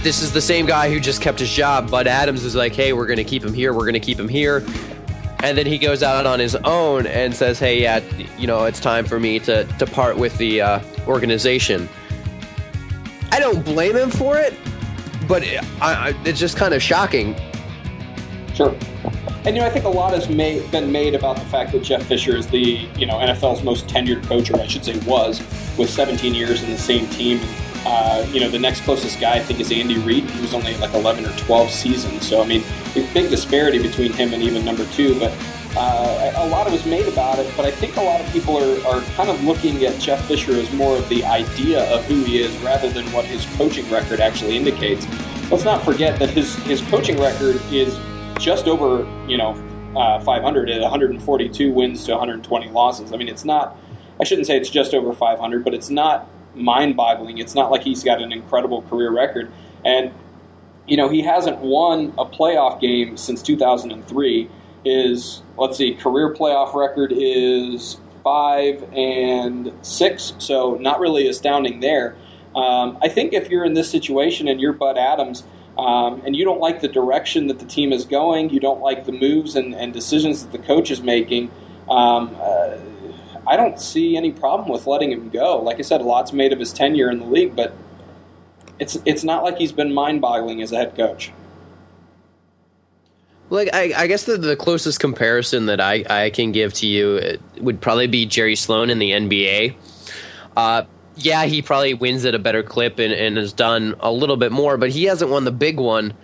this 0.03 0.23
is 0.23 0.33
the 0.33 0.41
same 0.41 0.67
guy 0.67 0.91
who 0.91 1.01
just 1.01 1.21
kept 1.21 1.39
his 1.39 1.51
job. 1.51 1.91
Bud 1.91 2.07
Adams 2.07 2.45
is 2.45 2.55
like, 2.55 2.75
hey, 2.75 2.93
we're 2.93 3.07
going 3.07 3.19
to 3.19 3.25
keep 3.25 3.45
him 3.45 3.53
here. 3.53 3.73
We're 3.73 3.85
going 3.85 3.95
to 3.95 4.01
keep 4.01 4.19
him 4.19 4.29
here. 4.29 4.65
And 5.41 5.57
then 5.57 5.67
he 5.67 5.79
goes 5.79 6.03
out 6.03 6.27
on 6.27 6.39
his 6.39 6.57
own 6.57 7.07
and 7.07 7.35
says, 7.35 7.59
hey, 7.59 7.83
yeah, 7.83 8.01
you 8.39 8.47
know, 8.47 8.65
it's 8.65 8.81
time 8.81 9.05
for 9.05 9.21
me 9.21 9.39
to, 9.41 9.65
to 9.65 9.87
part 9.87 10.17
with 10.17 10.37
the 10.39 10.63
uh, 10.63 10.81
organization. 11.07 11.89
I 13.31 13.39
don't 13.39 13.65
blame 13.65 13.97
him 13.97 14.11
for 14.11 14.39
it, 14.39 14.55
but 15.29 15.43
it, 15.43 15.63
I, 15.81 16.19
it's 16.25 16.41
just 16.41 16.57
kind 16.57 16.73
of 16.73 16.83
shocking. 16.83 17.37
Sure. 18.55 18.75
And 19.45 19.55
you 19.55 19.63
know, 19.63 19.69
I 19.69 19.71
think 19.71 19.85
a 19.85 19.91
lot 19.91 20.13
has 20.15 20.29
made, 20.29 20.69
been 20.73 20.91
made 20.91 21.15
about 21.15 21.37
the 21.37 21.45
fact 21.45 21.71
that 21.73 21.83
Jeff 21.83 22.05
Fisher 22.07 22.37
is 22.37 22.49
the 22.49 22.59
you 22.59 23.07
know 23.07 23.15
NFL's 23.19 23.63
most 23.63 23.87
tenured 23.87 24.27
coach, 24.27 24.51
or 24.51 24.61
I 24.61 24.67
should 24.67 24.85
say, 24.85 24.99
was 25.07 25.39
with 25.79 25.89
17 25.89 26.35
years 26.35 26.65
in 26.65 26.71
the 26.71 26.79
same 26.79 27.07
team. 27.11 27.39
Uh, 27.89 28.27
you 28.33 28.41
know, 28.41 28.49
the 28.49 28.59
next 28.59 28.81
closest 28.81 29.21
guy 29.21 29.37
I 29.37 29.39
think 29.39 29.61
is 29.61 29.71
Andy 29.71 29.97
Reid. 29.99 30.29
He 30.29 30.41
was 30.41 30.55
only 30.55 30.77
like 30.79 30.93
11 30.93 31.25
or 31.25 31.31
12 31.37 31.71
seasons. 31.71 32.27
So, 32.27 32.43
I 32.43 32.47
mean, 32.47 32.65
big 33.15 33.31
disparity 33.31 33.81
between 33.81 34.13
him 34.13 34.35
and 34.35 34.43
even 34.43 34.65
number 34.65 34.85
two. 34.87 35.17
But 35.21 35.33
uh, 35.77 36.33
a 36.35 36.49
lot 36.49 36.69
was 36.69 36.85
made 36.85 37.07
about 37.07 37.39
it. 37.39 37.49
But 37.57 37.65
I 37.65 37.71
think 37.71 37.97
a 37.97 38.03
lot 38.03 38.21
of 38.21 38.29
people 38.33 38.57
are, 38.57 38.87
are 38.89 39.03
kind 39.15 39.31
of 39.31 39.45
looking 39.45 39.85
at 39.85 40.01
Jeff 40.01 40.27
Fisher 40.27 40.51
as 40.55 40.73
more 40.73 40.97
of 40.97 41.09
the 41.09 41.23
idea 41.25 41.85
of 41.95 42.05
who 42.07 42.25
he 42.25 42.43
is 42.43 42.57
rather 42.59 42.91
than 42.91 43.05
what 43.13 43.25
his 43.25 43.47
coaching 43.55 43.89
record 43.89 44.19
actually 44.19 44.57
indicates. 44.57 45.07
Let's 45.49 45.65
not 45.65 45.85
forget 45.85 46.19
that 46.19 46.31
his, 46.31 46.57
his 46.65 46.81
coaching 46.83 47.21
record 47.21 47.63
is 47.71 47.97
just 48.41 48.67
over, 48.67 49.07
you 49.29 49.37
know, 49.37 49.51
uh, 49.97 50.19
500 50.25 50.71
at 50.71 50.81
142 50.81 51.73
wins 51.73 52.05
to 52.07 52.13
120 52.13 52.69
losses. 52.71 53.13
I 53.13 53.17
mean, 53.17 53.29
it's 53.29 53.45
not, 53.45 53.79
I 54.21 54.25
shouldn't 54.25 54.49
say 54.49 54.57
it's 54.57 54.71
just 54.71 54.93
over 54.93 55.13
500, 55.13 55.63
but 55.63 55.73
it's 55.73 55.89
not 55.89 56.29
mind 56.57 56.97
boggling. 56.97 57.39
It's 57.39 57.55
not 57.55 57.71
like 57.71 57.83
he's 57.83 58.03
got 58.03 58.21
an 58.21 58.33
incredible 58.33 58.83
career 58.83 59.11
record. 59.11 59.51
And, 59.85 60.13
you 60.87 60.97
know, 60.97 61.09
he 61.09 61.23
hasn't 61.23 61.59
won 61.59 62.13
a 62.19 62.25
playoff 62.25 62.81
game 62.81 63.17
since 63.17 63.43
2003. 63.43 64.51
His, 64.85 65.43
let's 65.57 65.77
see, 65.77 65.95
career 65.95 66.35
playoff 66.35 66.75
record 66.75 67.13
is 67.15 67.99
five 68.23 68.83
and 68.93 69.73
six, 69.83 70.35
so 70.39 70.75
not 70.75 70.99
really 70.99 71.29
astounding 71.29 71.81
there. 71.81 72.17
Um, 72.55 72.99
I 73.03 73.09
think 73.09 73.33
if 73.33 73.51
you're 73.51 73.65
in 73.65 73.75
this 73.75 73.91
situation 73.91 74.49
and 74.49 74.61
you're 74.61 74.73
Bud 74.73 74.97
Adams, 74.97 75.45
um, 75.79 76.23
and 76.25 76.35
you 76.35 76.45
don't 76.45 76.61
like 76.61 76.81
the 76.81 76.89
direction 76.89 77.49
that 77.49 77.59
the 77.59 77.67
team 77.67 77.93
is 77.93 78.05
going, 78.05 78.51
you 78.51 78.61
don't 78.61 78.81
like 78.81 79.05
the 79.05 79.13
moves 79.13 79.57
and, 79.57 79.75
and 79.75 79.93
decisions 79.93 80.43
that 80.43 80.53
the 80.53 80.67
coach 80.67 80.91
is 80.91 81.03
making, 81.03 81.51
um, 81.89 82.35
uh, 82.41 82.77
I 83.47 83.57
don't 83.57 83.81
see 83.81 84.17
any 84.17 84.33
problem 84.33 84.69
with 84.69 84.87
letting 84.87 85.13
him 85.13 85.31
go. 85.31 85.59
Like 85.59 85.79
I 85.79 85.83
said, 85.83 86.01
a 86.01 86.05
lot's 86.05 86.33
made 86.33 86.53
of 86.53 86.59
his 86.59 86.73
tenure 86.73 87.11
in 87.11 87.21
the 87.21 87.27
league, 87.27 87.55
but 87.55 87.75
it's 88.79 88.99
it's 89.05 89.25
not 89.25 89.45
like 89.45 89.57
he's 89.57 89.73
been 89.73 89.95
mind-boggling 89.95 90.61
as 90.63 90.73
a 90.73 90.77
head 90.77 90.97
coach. 90.97 91.33
Like 93.49 93.71
I, 93.73 93.93
I 93.97 94.07
guess 94.09 94.25
the, 94.25 94.37
the 94.37 94.57
closest 94.57 94.99
comparison 94.99 95.67
that 95.67 95.81
I, 95.81 96.05
I 96.09 96.31
can 96.31 96.51
give 96.51 96.75
to 96.75 96.87
you 96.87 97.39
would 97.61 97.81
probably 97.81 98.09
be 98.09 98.27
Jerry 98.27 98.57
Sloan 98.57 98.91
in 98.91 98.99
the 98.99 99.13
NBA. 99.13 99.77
Uh, 100.57 100.83
yeah, 101.17 101.45
he 101.45 101.63
probably 101.63 101.95
wins 101.95 102.25
at 102.25 102.35
a 102.35 102.39
better 102.39 102.63
clip 102.63 102.99
and, 102.99 103.13
and 103.13 103.37
has 103.37 103.53
done 103.53 103.95
a 104.01 104.11
little 104.11 104.37
bit 104.37 104.53
more, 104.53 104.77
but 104.77 104.91
he 104.91 105.05
hasn't 105.05 105.31
won 105.31 105.45
the 105.45 105.53
big 105.53 105.79
one. 105.79 106.15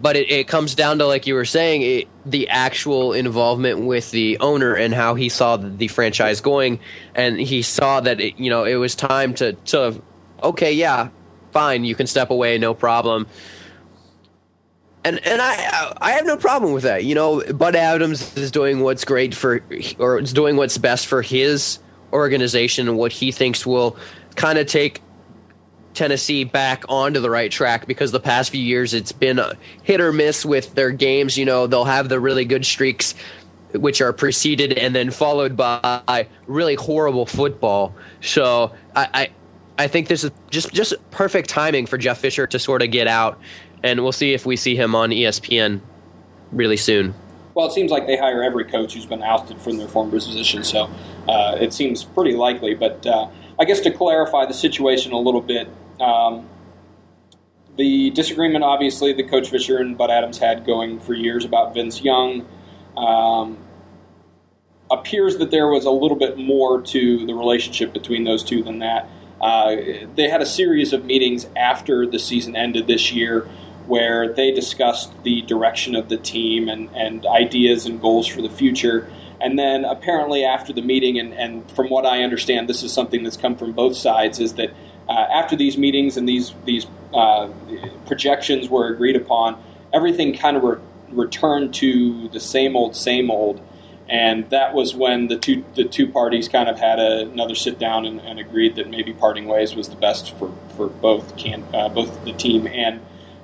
But 0.00 0.16
it, 0.16 0.30
it 0.30 0.48
comes 0.48 0.74
down 0.74 0.98
to, 0.98 1.06
like 1.06 1.26
you 1.26 1.34
were 1.34 1.44
saying, 1.44 1.82
it, 1.82 2.08
the 2.24 2.48
actual 2.48 3.12
involvement 3.12 3.80
with 3.80 4.10
the 4.12 4.38
owner 4.38 4.74
and 4.74 4.94
how 4.94 5.14
he 5.14 5.28
saw 5.28 5.56
the, 5.56 5.88
franchise 5.88 6.40
going, 6.40 6.78
and 7.14 7.40
he 7.40 7.62
saw 7.62 8.00
that 8.00 8.20
it, 8.20 8.38
you 8.38 8.50
know 8.50 8.64
it 8.64 8.76
was 8.76 8.94
time 8.94 9.34
to 9.34 9.54
to 9.54 10.00
okay, 10.42 10.72
yeah, 10.72 11.08
fine, 11.50 11.84
you 11.84 11.94
can 11.94 12.06
step 12.06 12.30
away, 12.30 12.58
no 12.58 12.74
problem. 12.74 13.26
And 15.04 15.24
and 15.26 15.40
I 15.40 15.94
I 16.00 16.12
have 16.12 16.26
no 16.26 16.36
problem 16.36 16.72
with 16.72 16.84
that. 16.84 17.04
You 17.04 17.14
know, 17.14 17.42
Bud 17.52 17.74
Adams 17.74 18.36
is 18.36 18.50
doing 18.50 18.80
what's 18.80 19.04
great 19.04 19.34
for 19.34 19.64
or 19.98 20.18
is 20.18 20.32
doing 20.32 20.56
what's 20.56 20.78
best 20.78 21.06
for 21.06 21.22
his 21.22 21.78
organization 22.12 22.88
and 22.88 22.96
what 22.96 23.12
he 23.12 23.32
thinks 23.32 23.66
will 23.66 23.96
kind 24.36 24.58
of 24.58 24.66
take 24.66 25.02
Tennessee 25.98 26.44
back 26.44 26.84
onto 26.88 27.18
the 27.18 27.28
right 27.28 27.50
track 27.50 27.86
because 27.86 28.12
the 28.12 28.20
past 28.20 28.50
few 28.50 28.62
years 28.62 28.94
it's 28.94 29.10
been 29.10 29.40
a 29.40 29.54
hit 29.82 30.00
or 30.00 30.12
miss 30.12 30.46
with 30.46 30.74
their 30.76 30.92
games. 30.92 31.36
You 31.36 31.44
know, 31.44 31.66
they'll 31.66 31.84
have 31.84 32.08
the 32.08 32.20
really 32.20 32.44
good 32.44 32.64
streaks, 32.64 33.16
which 33.72 34.00
are 34.00 34.12
preceded 34.12 34.72
and 34.74 34.94
then 34.94 35.10
followed 35.10 35.56
by 35.56 36.28
really 36.46 36.76
horrible 36.76 37.26
football. 37.26 37.92
So 38.20 38.72
I, 38.94 39.08
I, 39.12 39.30
I 39.84 39.88
think 39.88 40.06
this 40.06 40.22
is 40.22 40.30
just 40.50 40.72
just 40.72 40.94
perfect 41.10 41.48
timing 41.48 41.86
for 41.86 41.98
Jeff 41.98 42.18
Fisher 42.18 42.46
to 42.46 42.58
sort 42.60 42.82
of 42.82 42.92
get 42.92 43.08
out, 43.08 43.40
and 43.82 44.00
we'll 44.00 44.12
see 44.12 44.32
if 44.32 44.46
we 44.46 44.54
see 44.54 44.76
him 44.76 44.94
on 44.94 45.10
ESPN 45.10 45.80
really 46.52 46.76
soon. 46.76 47.12
Well, 47.54 47.66
it 47.66 47.72
seems 47.72 47.90
like 47.90 48.06
they 48.06 48.16
hire 48.16 48.44
every 48.44 48.66
coach 48.66 48.94
who's 48.94 49.04
been 49.04 49.22
ousted 49.22 49.60
from 49.60 49.78
their 49.78 49.88
former 49.88 50.12
position, 50.12 50.62
so 50.62 50.88
uh, 51.28 51.58
it 51.60 51.72
seems 51.72 52.04
pretty 52.04 52.34
likely. 52.34 52.74
But 52.74 53.04
uh, 53.04 53.28
I 53.58 53.64
guess 53.64 53.80
to 53.80 53.90
clarify 53.90 54.46
the 54.46 54.54
situation 54.54 55.10
a 55.10 55.18
little 55.18 55.40
bit, 55.40 55.68
um, 56.00 56.48
the 57.76 58.10
disagreement, 58.10 58.64
obviously, 58.64 59.12
that 59.12 59.28
Coach 59.30 59.50
Fisher 59.50 59.78
and 59.78 59.96
Bud 59.96 60.10
Adams 60.10 60.38
had 60.38 60.66
going 60.66 61.00
for 61.00 61.14
years 61.14 61.44
about 61.44 61.74
Vince 61.74 62.02
Young. 62.02 62.46
Um, 62.96 63.58
appears 64.90 65.36
that 65.38 65.50
there 65.50 65.68
was 65.68 65.84
a 65.84 65.90
little 65.90 66.16
bit 66.16 66.38
more 66.38 66.80
to 66.80 67.26
the 67.26 67.34
relationship 67.34 67.92
between 67.92 68.24
those 68.24 68.42
two 68.42 68.62
than 68.62 68.78
that. 68.80 69.08
Uh, 69.40 69.76
they 70.16 70.28
had 70.28 70.42
a 70.42 70.46
series 70.46 70.92
of 70.92 71.04
meetings 71.04 71.46
after 71.56 72.06
the 72.06 72.18
season 72.18 72.56
ended 72.56 72.86
this 72.86 73.12
year 73.12 73.48
where 73.86 74.32
they 74.32 74.50
discussed 74.50 75.10
the 75.22 75.42
direction 75.42 75.94
of 75.94 76.08
the 76.08 76.16
team 76.16 76.68
and, 76.68 76.90
and 76.94 77.24
ideas 77.26 77.86
and 77.86 78.00
goals 78.00 78.26
for 78.26 78.42
the 78.42 78.50
future. 78.50 79.10
And 79.40 79.58
then 79.58 79.84
apparently 79.84 80.44
after 80.44 80.72
the 80.72 80.82
meeting, 80.82 81.18
and, 81.18 81.32
and 81.32 81.70
from 81.70 81.88
what 81.88 82.04
I 82.04 82.22
understand, 82.22 82.68
this 82.68 82.82
is 82.82 82.92
something 82.92 83.22
that's 83.22 83.36
come 83.36 83.56
from 83.56 83.72
both 83.72 83.96
sides, 83.96 84.40
is 84.40 84.54
that 84.54 84.72
after 85.12 85.56
these 85.56 85.78
meetings 85.78 86.16
and 86.16 86.28
these 86.28 86.54
these 86.64 86.86
uh, 87.14 87.48
projections 88.06 88.68
were 88.68 88.88
agreed 88.88 89.16
upon, 89.16 89.62
everything 89.92 90.36
kind 90.36 90.56
of 90.56 90.62
re- 90.62 90.78
returned 91.10 91.74
to 91.74 92.28
the 92.28 92.40
same 92.40 92.76
old, 92.76 92.94
same 92.94 93.30
old. 93.30 93.60
And 94.08 94.48
that 94.50 94.72
was 94.72 94.94
when 94.94 95.28
the 95.28 95.36
two 95.36 95.64
the 95.74 95.84
two 95.84 96.06
parties 96.08 96.48
kind 96.48 96.68
of 96.68 96.78
had 96.78 96.98
a, 96.98 97.28
another 97.28 97.54
sit 97.54 97.78
down 97.78 98.06
and, 98.06 98.20
and, 98.20 98.38
agreed 98.38 98.76
that 98.76 98.88
maybe 98.88 99.12
parting 99.12 99.46
ways 99.46 99.74
was 99.74 99.90
the 99.90 99.96
best 99.96 100.34
for, 100.36 100.50
for 100.76 100.88
both 100.88 101.36
can 101.36 101.62
uh, 101.74 101.90
both 101.90 102.24
the 102.24 102.32
team 102.32 102.66
and 102.66 103.00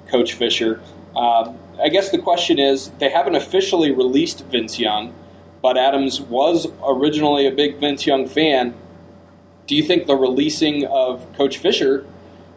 Coach 0.09 0.33
Fisher. 0.33 0.81
Um, 1.15 1.59
I 1.83 1.89
guess 1.91 2.11
the 2.11 2.19
question 2.19 2.59
is 2.59 2.91
they 2.99 3.11
haven't 3.11 3.35
officially 3.35 3.91
released 3.91 4.45
Vince 4.47 4.79
Young, 4.79 5.13
but 5.61 5.77
Adams 5.77 6.21
was 6.21 6.67
originally 6.83 7.47
a 7.47 7.51
big 7.51 7.79
Vince 7.79 8.07
Young 8.07 8.27
fan. 8.27 8.75
Do 9.67 9.75
you 9.75 9.83
think 9.83 10.07
the 10.07 10.17
releasing 10.17 10.85
of 10.87 11.31
Coach 11.35 11.59
Fisher 11.59 12.07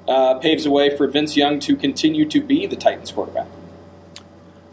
uh, 0.07 0.35
paves 0.35 0.63
the 0.63 0.71
way 0.71 0.95
for 0.95 1.07
Vince 1.07 1.37
Young 1.37 1.59
to 1.61 1.75
continue 1.75 2.25
to 2.27 2.41
be 2.41 2.65
the 2.65 2.75
Titans 2.75 3.11
quarterback? 3.11 3.47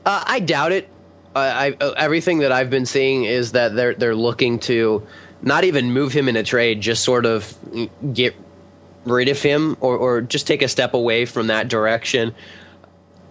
Uh, 0.04 0.22
I 0.26 0.40
doubt 0.40 0.72
it. 0.72 0.88
I, 1.34 1.76
I, 1.80 1.92
everything 1.96 2.38
that 2.40 2.52
I've 2.52 2.70
been 2.70 2.86
seeing 2.86 3.24
is 3.24 3.52
that 3.52 3.74
they're 3.74 3.94
they're 3.94 4.14
looking 4.14 4.60
to 4.60 5.04
not 5.42 5.64
even 5.64 5.92
move 5.92 6.12
him 6.12 6.28
in 6.28 6.36
a 6.36 6.44
trade, 6.44 6.80
just 6.80 7.02
sort 7.02 7.26
of 7.26 7.56
get 8.12 8.34
rid 9.04 9.28
of 9.28 9.42
him 9.42 9.76
or, 9.80 9.96
or 9.96 10.20
just 10.20 10.46
take 10.46 10.62
a 10.62 10.68
step 10.68 10.94
away 10.94 11.26
from 11.26 11.48
that 11.48 11.68
direction 11.68 12.34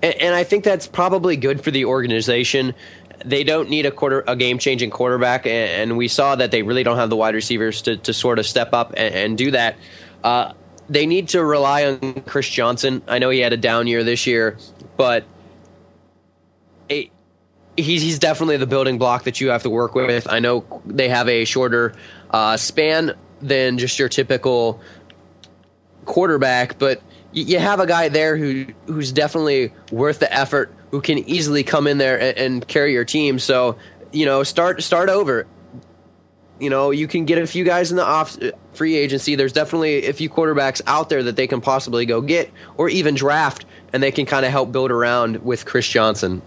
and, 0.03 0.21
and 0.21 0.35
I 0.35 0.43
think 0.43 0.63
that's 0.63 0.85
probably 0.85 1.37
good 1.37 1.63
for 1.63 1.71
the 1.71 1.85
organization 1.85 2.75
they 3.25 3.43
don't 3.43 3.69
need 3.69 3.85
a 3.85 3.91
quarter 3.91 4.23
a 4.27 4.35
game 4.35 4.59
changing 4.59 4.89
quarterback, 4.89 5.45
and, 5.45 5.97
we 5.97 6.07
saw 6.07 6.35
that 6.35 6.51
they 6.51 6.63
really 6.63 6.83
don't 6.83 6.97
have 6.97 7.09
the 7.09 7.15
wide 7.15 7.35
receivers 7.35 7.81
to, 7.83 7.97
to 7.97 8.13
sort 8.13 8.39
of 8.39 8.45
step 8.45 8.73
up 8.73 8.93
and, 8.97 9.13
and 9.13 9.37
do 9.37 9.51
that. 9.51 9.75
Uh, 10.23 10.53
they 10.89 11.05
need 11.05 11.29
to 11.29 11.43
rely 11.43 11.85
on 11.85 12.13
Chris 12.21 12.47
Johnson. 12.49 13.01
I 13.07 13.19
know 13.19 13.29
he 13.29 13.39
had 13.39 13.53
a 13.53 13.57
down 13.57 13.87
year 13.87 14.03
this 14.03 14.27
year, 14.27 14.57
but 14.97 15.23
it, 16.89 17.09
he's 17.77 18.01
he's 18.01 18.19
definitely 18.19 18.57
the 18.57 18.67
building 18.67 18.97
block 18.97 19.23
that 19.23 19.39
you 19.39 19.49
have 19.49 19.63
to 19.63 19.69
work 19.69 19.95
with. 19.95 20.27
I 20.29 20.39
know 20.39 20.65
they 20.85 21.09
have 21.09 21.29
a 21.29 21.45
shorter 21.45 21.95
uh, 22.31 22.57
span 22.57 23.13
than 23.41 23.77
just 23.77 23.99
your 23.99 24.09
typical 24.09 24.81
quarterback, 26.05 26.77
but 26.79 27.01
you 27.31 27.59
have 27.59 27.79
a 27.79 27.87
guy 27.87 28.09
there 28.09 28.37
who 28.37 28.65
who's 28.85 29.11
definitely 29.11 29.73
worth 29.91 30.19
the 30.19 30.31
effort, 30.33 30.73
who 30.93 31.01
can 31.01 31.17
easily 31.27 31.63
come 31.63 31.87
in 31.87 31.97
there 31.97 32.21
and, 32.21 32.37
and 32.37 32.67
carry 32.67 32.93
your 32.93 33.03
team. 33.03 33.39
So 33.39 33.77
you 34.11 34.27
know, 34.27 34.43
start 34.43 34.83
start 34.83 35.09
over. 35.09 35.47
You 36.59 36.69
know, 36.69 36.91
you 36.91 37.07
can 37.07 37.25
get 37.25 37.39
a 37.39 37.47
few 37.47 37.65
guys 37.65 37.89
in 37.89 37.97
the 37.97 38.05
off 38.05 38.37
free 38.73 38.95
agency. 38.95 39.33
There's 39.33 39.53
definitely 39.53 40.05
a 40.05 40.13
few 40.13 40.29
quarterbacks 40.29 40.83
out 40.85 41.09
there 41.09 41.23
that 41.23 41.35
they 41.35 41.47
can 41.47 41.61
possibly 41.61 42.05
go 42.05 42.21
get 42.21 42.51
or 42.77 42.89
even 42.89 43.15
draft, 43.15 43.65
and 43.91 44.03
they 44.03 44.11
can 44.11 44.27
kind 44.27 44.45
of 44.45 44.51
help 44.51 44.71
build 44.71 44.91
around 44.91 45.43
with 45.43 45.65
Chris 45.65 45.87
Johnson. 45.87 46.43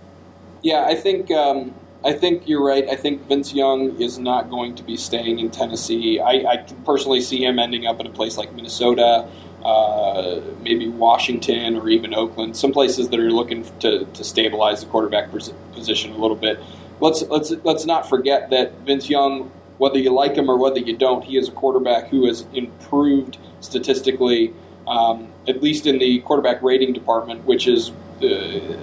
Yeah, 0.63 0.85
I 0.87 0.95
think 0.95 1.29
um, 1.33 1.75
I 2.05 2.13
think 2.13 2.49
you're 2.49 2.65
right. 2.65 2.89
I 2.89 2.95
think 2.95 3.27
Vince 3.27 3.53
Young 3.53 4.01
is 4.01 4.17
not 4.17 4.49
going 4.49 4.77
to 4.77 4.85
be 4.85 4.97
staying 4.97 5.41
in 5.41 5.51
Tennessee. 5.51 6.21
I, 6.21 6.31
I 6.31 6.57
personally 6.85 7.21
see 7.21 7.45
him 7.45 7.59
ending 7.59 7.85
up 7.85 7.99
in 7.99 8.07
a 8.07 8.11
place 8.11 8.37
like 8.37 8.53
Minnesota 8.53 9.29
uh, 9.67 10.41
maybe 10.63 10.89
Washington 10.89 11.77
or 11.77 11.89
even 11.89 12.15
Oakland, 12.15 12.57
some 12.57 12.73
places 12.73 13.09
that 13.09 13.19
are 13.19 13.33
looking 13.33 13.65
to, 13.81 14.05
to 14.05 14.23
stabilize 14.23 14.85
the 14.85 14.87
quarterback 14.87 15.33
position 15.73 16.13
a 16.13 16.17
little 16.17 16.37
bit. 16.37 16.63
Let's 17.01 17.23
let's 17.23 17.51
let's 17.65 17.85
not 17.85 18.09
forget 18.09 18.51
that 18.51 18.79
Vince 18.87 19.11
Young, 19.11 19.51
whether 19.79 19.99
you 19.99 20.11
like 20.11 20.37
him 20.37 20.49
or 20.49 20.57
whether 20.57 20.79
you 20.79 20.97
don't, 20.97 21.25
he 21.25 21.37
is 21.37 21.49
a 21.49 21.51
quarterback 21.51 22.11
who 22.11 22.27
has 22.27 22.47
improved 22.55 23.39
statistically, 23.61 24.55
um, 24.87 25.33
at 25.49 25.61
least 25.61 25.85
in 25.85 25.99
the 25.99 26.21
quarterback 26.21 26.63
rating 26.63 26.93
department, 26.93 27.45
which 27.45 27.67
is, 27.67 27.91
uh, 28.23 28.77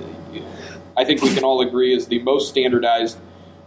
I 0.97 1.05
think 1.05 1.21
we 1.21 1.33
can 1.33 1.45
all 1.45 1.61
agree, 1.61 1.95
is 1.95 2.07
the 2.07 2.19
most 2.19 2.49
standardized 2.49 3.17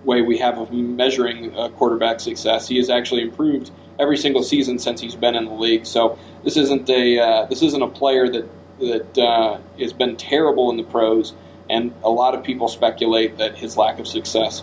way 0.07 0.23
we 0.23 0.39
have 0.39 0.59
of 0.59 0.73
measuring 0.73 1.53
quarterback 1.77 2.21
success. 2.21 2.69
He 2.69 2.77
has 2.79 2.89
actually 2.89 3.23
improved 3.23 3.71
every 3.99 4.17
single 4.17 4.43
season 4.43 4.79
since 4.79 5.01
he's 5.01 5.15
been 5.15 5.35
in 5.35 5.47
the 5.47 5.53
league. 5.53 5.87
So 5.87 6.19
this 6.45 6.57
isn't 6.57 6.89
a 6.89 7.19
uh, 7.19 7.47
this 7.47 7.63
isn't 7.63 7.83
a 7.83 7.89
player 7.89 8.29
that 8.29 8.49
that 8.79 9.19
uh, 9.19 9.59
has 9.79 9.93
been 9.93 10.17
terrible 10.17 10.71
in 10.71 10.77
the 10.77 10.85
pros, 10.85 11.35
and 11.69 11.95
a 12.03 12.11
lot 12.11 12.35
of 12.35 12.45
people 12.45 12.69
speculate 12.69 13.39
that 13.39 13.57
his 13.57 13.77
lack 13.77 13.99
of 13.99 14.07
success 14.07 14.63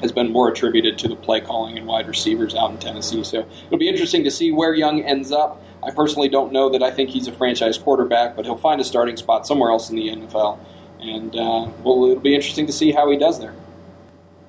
has 0.00 0.12
been 0.12 0.30
more 0.30 0.48
attributed 0.48 0.98
to 0.98 1.08
the 1.08 1.16
play 1.16 1.40
calling 1.40 1.76
and 1.76 1.86
wide 1.86 2.06
receivers 2.06 2.54
out 2.54 2.70
in 2.70 2.78
Tennessee. 2.78 3.24
So 3.24 3.46
it'll 3.66 3.78
be 3.78 3.88
interesting 3.88 4.22
to 4.24 4.30
see 4.30 4.52
where 4.52 4.72
Young 4.72 5.02
ends 5.02 5.32
up. 5.32 5.62
I 5.82 5.90
personally 5.90 6.28
don't 6.28 6.52
know 6.52 6.70
that 6.70 6.82
I 6.82 6.90
think 6.90 7.10
he's 7.10 7.26
a 7.26 7.32
franchise 7.32 7.78
quarterback, 7.78 8.36
but 8.36 8.44
he'll 8.44 8.56
find 8.56 8.80
a 8.80 8.84
starting 8.84 9.16
spot 9.16 9.46
somewhere 9.46 9.70
else 9.70 9.90
in 9.90 9.96
the 9.96 10.08
NFL, 10.08 10.58
and 11.00 11.34
uh, 11.34 11.70
well, 11.82 12.10
it'll 12.10 12.20
be 12.20 12.34
interesting 12.34 12.66
to 12.66 12.72
see 12.72 12.92
how 12.92 13.10
he 13.10 13.16
does 13.16 13.38
there. 13.40 13.54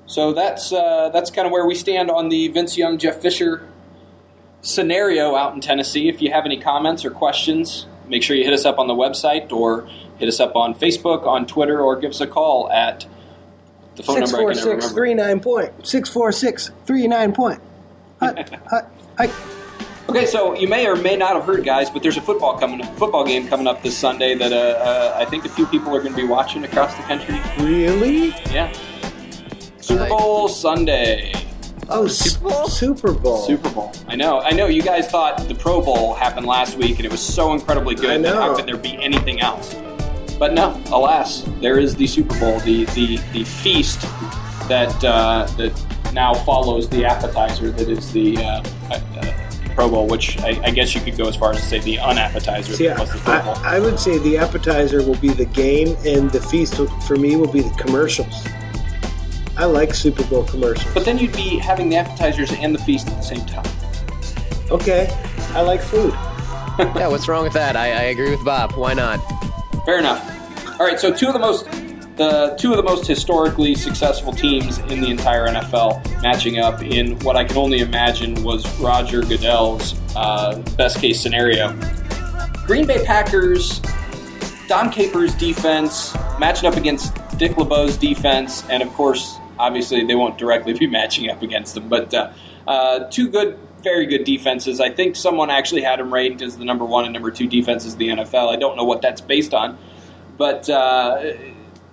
So 0.09 0.33
that's 0.33 0.73
uh, 0.73 1.09
that's 1.13 1.29
kind 1.29 1.45
of 1.45 1.51
where 1.51 1.67
we 1.67 1.75
stand 1.75 2.09
on 2.09 2.29
the 2.29 2.47
Vince 2.47 2.75
Young, 2.75 2.97
Jeff 2.97 3.21
Fisher 3.21 3.69
scenario 4.61 5.35
out 5.35 5.53
in 5.53 5.61
Tennessee. 5.61 6.09
If 6.09 6.19
you 6.19 6.31
have 6.31 6.45
any 6.45 6.59
comments 6.59 7.05
or 7.05 7.11
questions, 7.11 7.85
make 8.07 8.23
sure 8.23 8.35
you 8.35 8.43
hit 8.43 8.51
us 8.51 8.65
up 8.65 8.79
on 8.79 8.87
the 8.87 8.95
website 8.95 9.51
or 9.51 9.87
hit 10.17 10.27
us 10.27 10.39
up 10.39 10.55
on 10.55 10.73
Facebook, 10.73 11.27
on 11.27 11.45
Twitter, 11.45 11.79
or 11.79 11.95
give 11.95 12.09
us 12.09 12.21
a 12.21 12.25
call 12.25 12.71
at 12.71 13.05
the 13.97 14.01
phone 14.01 14.15
six, 14.15 14.31
number 14.31 14.43
four, 14.43 14.49
I 14.49 14.53
can 14.55 14.63
six, 14.63 14.65
remember. 14.65 14.95
three, 14.95 15.13
nine 15.13 15.39
point. 15.41 15.87
646 15.87 16.71
39 16.87 17.33
point. 17.33 17.61
Hi, 18.19 18.45
hi, 18.67 18.81
hi. 19.19 19.31
Okay, 20.09 20.25
so 20.25 20.55
you 20.55 20.67
may 20.67 20.87
or 20.87 20.95
may 20.95 21.17
not 21.17 21.35
have 21.35 21.43
heard, 21.43 21.63
guys, 21.63 21.91
but 21.91 22.01
there's 22.01 22.17
a 22.17 22.21
football 22.21 22.57
coming, 22.57 22.83
football 22.95 23.23
game 23.23 23.47
coming 23.47 23.67
up 23.67 23.83
this 23.83 23.95
Sunday 23.95 24.33
that 24.33 24.51
uh, 24.51 24.55
uh, 24.55 25.17
I 25.19 25.25
think 25.25 25.45
a 25.45 25.49
few 25.49 25.67
people 25.67 25.95
are 25.95 25.99
going 25.99 26.13
to 26.13 26.19
be 26.19 26.25
watching 26.25 26.63
across 26.63 26.95
the 26.97 27.03
country. 27.03 27.39
Really? 27.59 28.29
Yeah, 28.51 28.73
Super 29.81 30.07
Bowl 30.07 30.47
Sunday. 30.47 31.33
Oh, 31.89 32.07
Super 32.07 32.49
Bowl? 32.49 32.67
Super 32.67 33.13
Bowl. 33.13 33.37
Super 33.37 33.69
Bowl. 33.71 33.91
I 34.07 34.15
know. 34.15 34.41
I 34.41 34.51
know. 34.51 34.67
You 34.67 34.83
guys 34.83 35.09
thought 35.09 35.47
the 35.47 35.55
Pro 35.55 35.81
Bowl 35.81 36.13
happened 36.13 36.45
last 36.45 36.77
week, 36.77 36.97
and 36.97 37.05
it 37.05 37.11
was 37.11 37.21
so 37.21 37.53
incredibly 37.53 37.95
I 37.95 37.99
good. 37.99 38.23
That 38.23 38.35
how 38.35 38.55
could 38.55 38.67
there 38.67 38.77
be 38.77 39.01
anything 39.01 39.41
else? 39.41 39.75
But 40.37 40.53
no, 40.53 40.81
alas, 40.87 41.43
there 41.59 41.79
is 41.79 41.95
the 41.95 42.07
Super 42.07 42.39
Bowl, 42.39 42.59
the 42.59 42.85
the, 42.85 43.17
the 43.33 43.43
feast 43.43 44.01
that 44.67 45.03
uh, 45.03 45.47
that 45.57 46.13
now 46.13 46.33
follows 46.33 46.87
the 46.89 47.05
appetizer 47.05 47.71
that 47.71 47.89
is 47.89 48.11
the 48.11 48.37
uh, 48.37 48.63
uh, 48.91 49.49
Pro 49.75 49.89
Bowl, 49.89 50.07
which 50.07 50.39
I, 50.41 50.61
I 50.63 50.71
guess 50.71 50.93
you 50.93 51.01
could 51.01 51.17
go 51.17 51.27
as 51.27 51.35
far 51.35 51.51
as 51.51 51.57
to 51.61 51.65
say 51.65 51.79
the 51.79 51.97
unappetizer 51.97 52.75
See, 52.75 52.87
was 52.89 53.11
the 53.11 53.19
Pro 53.19 53.41
Bowl. 53.41 53.55
I, 53.57 53.77
I 53.77 53.79
would 53.79 53.99
say 53.99 54.17
the 54.19 54.37
appetizer 54.37 55.01
will 55.03 55.17
be 55.17 55.29
the 55.29 55.45
game, 55.45 55.97
and 56.05 56.29
the 56.29 56.41
feast 56.41 56.75
for 57.07 57.15
me 57.15 57.35
will 57.35 57.51
be 57.51 57.61
the 57.61 57.73
commercials. 57.75 58.45
I 59.59 59.65
like 59.65 59.93
Super 59.93 60.23
Bowl 60.23 60.45
commercials. 60.45 60.93
but 60.93 61.03
then 61.03 61.17
you'd 61.17 61.33
be 61.33 61.57
having 61.57 61.89
the 61.89 61.97
appetizers 61.97 62.49
and 62.53 62.73
the 62.73 62.79
feast 62.79 63.07
at 63.09 63.15
the 63.15 63.21
same 63.21 63.45
time. 63.45 63.65
Okay, 64.71 65.09
I 65.49 65.61
like 65.61 65.81
food. 65.81 66.13
Yeah, 66.79 67.09
what's 67.09 67.27
wrong 67.27 67.43
with 67.43 67.51
that? 67.53 67.75
I, 67.75 67.87
I 67.87 68.01
agree 68.03 68.31
with 68.31 68.45
Bob. 68.45 68.71
Why 68.77 68.93
not? 68.93 69.17
Fair 69.85 69.99
enough. 69.99 70.79
All 70.79 70.85
right, 70.85 70.97
so 70.97 71.13
two 71.13 71.27
of 71.27 71.33
the 71.33 71.39
most 71.39 71.65
the 72.15 72.55
two 72.57 72.71
of 72.71 72.77
the 72.77 72.83
most 72.83 73.05
historically 73.05 73.75
successful 73.75 74.31
teams 74.31 74.77
in 74.77 75.01
the 75.01 75.09
entire 75.09 75.47
NFL 75.47 76.21
matching 76.21 76.59
up 76.59 76.81
in 76.81 77.19
what 77.19 77.35
I 77.35 77.43
can 77.43 77.57
only 77.57 77.79
imagine 77.79 78.41
was 78.43 78.65
Roger 78.79 79.21
Goodell's 79.21 79.99
uh, 80.15 80.59
best 80.77 80.99
case 80.99 81.19
scenario. 81.19 81.73
Green 82.65 82.85
Bay 82.87 83.03
Packers, 83.03 83.81
Dom 84.67 84.89
Capers 84.89 85.33
defense 85.35 86.15
matching 86.39 86.69
up 86.69 86.77
against 86.77 87.13
Dick 87.37 87.57
LeBeau's 87.57 87.97
defense, 87.97 88.63
and 88.69 88.83
of 88.83 88.89
course, 88.93 89.38
obviously 89.59 90.03
they 90.03 90.15
won't 90.15 90.37
directly 90.37 90.73
be 90.73 90.87
matching 90.99 91.29
up 91.29 91.41
against 91.43 91.75
them, 91.75 91.89
but 91.89 92.13
uh, 92.13 92.31
uh, 92.67 92.99
two 93.11 93.29
good, 93.29 93.59
very 93.83 94.05
good 94.05 94.23
defenses. 94.23 94.79
I 94.79 94.89
think 94.89 95.15
someone 95.15 95.49
actually 95.49 95.81
had 95.81 95.99
them 95.99 96.11
ranked 96.13 96.41
as 96.41 96.57
the 96.57 96.65
number 96.65 96.85
one 96.85 97.03
and 97.03 97.13
number 97.13 97.29
two 97.29 97.47
defenses 97.47 97.93
in 97.93 97.99
the 97.99 98.07
NFL. 98.07 98.51
I 98.51 98.55
don't 98.55 98.75
know 98.75 98.85
what 98.85 99.01
that's 99.01 99.21
based 99.21 99.53
on, 99.53 99.77
but 100.37 100.69
uh, 100.69 101.33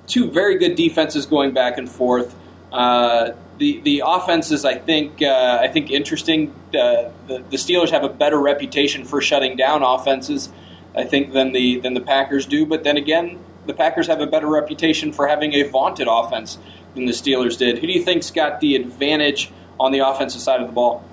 two 0.06 0.30
very 0.30 0.58
good 0.58 0.76
defenses 0.76 1.26
going 1.26 1.52
back 1.52 1.76
and 1.76 1.90
forth. 1.90 2.34
Uh, 2.72 3.32
the 3.58 3.80
the 3.80 4.02
offenses, 4.04 4.64
I 4.64 4.74
think, 4.74 5.22
uh, 5.22 5.58
I 5.60 5.68
think 5.68 5.90
interesting. 5.90 6.54
Uh, 6.68 7.10
the, 7.26 7.44
the 7.50 7.56
Steelers 7.56 7.90
have 7.90 8.04
a 8.04 8.08
better 8.08 8.38
reputation 8.38 9.04
for 9.04 9.20
shutting 9.20 9.56
down 9.56 9.82
offenses, 9.82 10.50
I 10.94 11.04
think, 11.04 11.32
than 11.32 11.52
the 11.52 11.80
than 11.80 11.94
the 11.94 12.00
Packers 12.00 12.44
do. 12.44 12.66
But 12.66 12.84
then 12.84 12.96
again, 12.96 13.38
the 13.66 13.72
Packers 13.72 14.06
have 14.08 14.20
a 14.20 14.26
better 14.26 14.48
reputation 14.48 15.12
for 15.12 15.26
having 15.26 15.54
a 15.54 15.62
vaunted 15.62 16.06
offense 16.10 16.58
than 16.96 17.06
the 17.06 17.12
Steelers 17.12 17.56
did. 17.56 17.78
Who 17.78 17.86
do 17.86 17.92
you 17.92 18.02
think's 18.02 18.30
got 18.32 18.60
the 18.60 18.74
advantage 18.74 19.52
on 19.78 19.92
the 19.92 20.00
offensive 20.00 20.40
side 20.40 20.60
of 20.60 20.66
the 20.66 20.72
ball? 20.72 21.04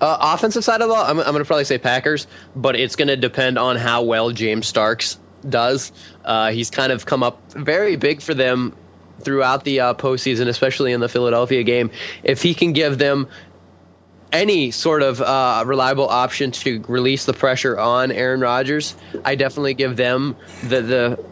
Uh, 0.00 0.16
offensive 0.20 0.64
side 0.64 0.80
of 0.80 0.88
the 0.88 0.94
ball, 0.94 1.04
I'm, 1.04 1.18
I'm 1.20 1.26
going 1.26 1.38
to 1.38 1.44
probably 1.44 1.64
say 1.64 1.78
Packers, 1.78 2.26
but 2.56 2.74
it's 2.74 2.96
going 2.96 3.08
to 3.08 3.16
depend 3.16 3.58
on 3.58 3.76
how 3.76 4.02
well 4.02 4.30
James 4.30 4.66
Starks 4.66 5.18
does. 5.48 5.92
Uh, 6.24 6.50
he's 6.50 6.70
kind 6.70 6.90
of 6.90 7.06
come 7.06 7.22
up 7.22 7.52
very 7.52 7.96
big 7.96 8.22
for 8.22 8.34
them 8.34 8.74
throughout 9.20 9.64
the 9.64 9.80
uh, 9.80 9.94
postseason, 9.94 10.48
especially 10.48 10.92
in 10.92 11.00
the 11.00 11.08
Philadelphia 11.08 11.62
game. 11.62 11.90
If 12.22 12.42
he 12.42 12.54
can 12.54 12.72
give 12.72 12.98
them 12.98 13.28
any 14.32 14.70
sort 14.70 15.02
of 15.02 15.20
uh, 15.20 15.64
reliable 15.66 16.08
option 16.08 16.50
to 16.52 16.82
release 16.88 17.26
the 17.26 17.32
pressure 17.34 17.78
on 17.78 18.10
Aaron 18.10 18.40
Rodgers, 18.40 18.94
I 19.24 19.34
definitely 19.34 19.74
give 19.74 19.96
them 19.96 20.36
the 20.62 20.80
the 20.80 21.24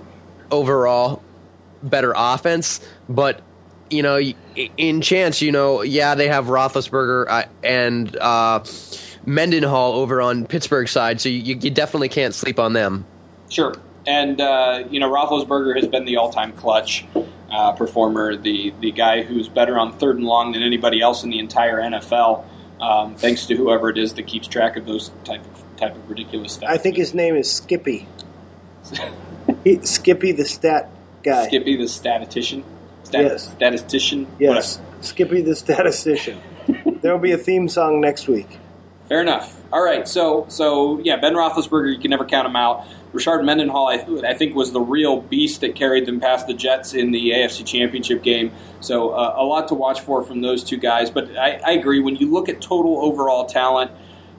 overall 0.50 1.22
better 1.82 2.12
offense. 2.16 2.80
But 3.08 3.42
you 3.90 4.02
know, 4.02 4.20
in 4.76 5.00
chance, 5.00 5.40
you 5.40 5.52
know, 5.52 5.82
yeah, 5.82 6.14
they 6.14 6.28
have 6.28 6.47
Roethlisberger 6.47 7.26
uh, 7.28 7.44
and 7.62 8.14
uh, 8.16 8.64
Mendenhall 9.25 9.94
over 9.94 10.20
on 10.20 10.47
Pittsburgh 10.47 10.88
side, 10.88 11.20
so 11.20 11.28
you, 11.28 11.56
you 11.56 11.70
definitely 11.70 12.08
can't 12.08 12.35
sleep 12.35 12.58
on 12.58 12.73
them. 12.73 13.06
Sure. 13.49 13.75
And, 14.06 14.40
uh, 14.40 14.85
you 14.90 15.00
know, 15.00 15.11
Roethlisberger 15.11 15.76
has 15.76 15.87
been 15.87 16.04
the 16.04 16.16
all 16.16 16.30
time 16.30 16.52
clutch 16.52 17.06
uh, 17.50 17.73
performer, 17.73 18.37
the, 18.37 18.73
the 18.80 18.90
guy 18.90 19.23
who's 19.23 19.49
better 19.49 19.78
on 19.78 19.92
third 19.99 20.16
and 20.16 20.25
long 20.25 20.52
than 20.52 20.62
anybody 20.62 21.00
else 21.00 21.25
in 21.25 21.30
the 21.30 21.38
entire 21.38 21.78
NFL, 21.78 22.44
um, 22.80 23.16
thanks 23.16 23.47
to 23.47 23.56
whoever 23.56 23.90
it 23.90 23.99
is 23.99 24.14
that 24.14 24.26
keeps 24.26 24.47
track 24.47 24.76
of 24.76 24.87
those 24.87 25.11
type 25.25 25.44
of, 25.44 25.76
type 25.76 25.94
of 25.97 26.08
ridiculous 26.08 26.54
stuff. 26.54 26.70
I 26.70 26.78
think 26.78 26.97
his 26.97 27.14
name 27.14 27.37
is 27.37 27.50
Skippy. 27.50 28.07
Skippy 29.83 30.33
the 30.33 30.44
stat 30.44 30.90
guy. 31.22 31.46
Skippy, 31.46 31.76
the 31.76 31.88
statistician. 31.88 32.64
Stat- 33.04 33.22
Yes. 33.24 33.52
Statistician? 33.52 34.26
Yes, 34.38 34.81
Skippy 35.00 35.40
the 35.40 35.54
statistician. 35.57 36.40
there 37.02 37.12
will 37.12 37.20
be 37.20 37.33
a 37.33 37.38
theme 37.38 37.68
song 37.68 38.00
next 38.00 38.28
week. 38.28 38.59
Fair 39.09 39.22
enough. 39.22 39.59
All 39.72 39.83
right, 39.83 40.07
so 40.07 40.44
so 40.48 40.98
yeah, 41.02 41.16
Ben 41.16 41.35
Roethlisberger, 41.35 41.92
you 41.94 41.98
can 41.98 42.11
never 42.11 42.24
count 42.26 42.46
him 42.46 42.57
out. 42.57 42.85
Richard 43.12 43.42
Mendenhall, 43.42 43.88
I, 43.88 44.04
I 44.28 44.35
think, 44.35 44.54
was 44.54 44.72
the 44.72 44.81
real 44.83 45.22
beast 45.22 45.62
that 45.62 45.74
carried 45.74 46.04
them 46.04 46.20
past 46.20 46.46
the 46.46 46.52
Jets 46.52 46.92
in 46.92 47.11
the 47.11 47.31
AFC 47.31 47.64
Championship 47.64 48.22
game. 48.22 48.52
So 48.81 49.11
uh, 49.11 49.35
a 49.38 49.44
lot 49.44 49.68
to 49.68 49.74
watch 49.74 50.00
for 50.00 50.22
from 50.22 50.42
those 50.42 50.62
two 50.62 50.76
guys. 50.76 51.09
But 51.11 51.35
I, 51.38 51.59
I 51.64 51.70
agree. 51.72 52.00
When 52.00 52.16
you 52.16 52.31
look 52.31 52.50
at 52.50 52.61
total 52.61 53.00
overall 53.02 53.46
talent, 53.46 53.92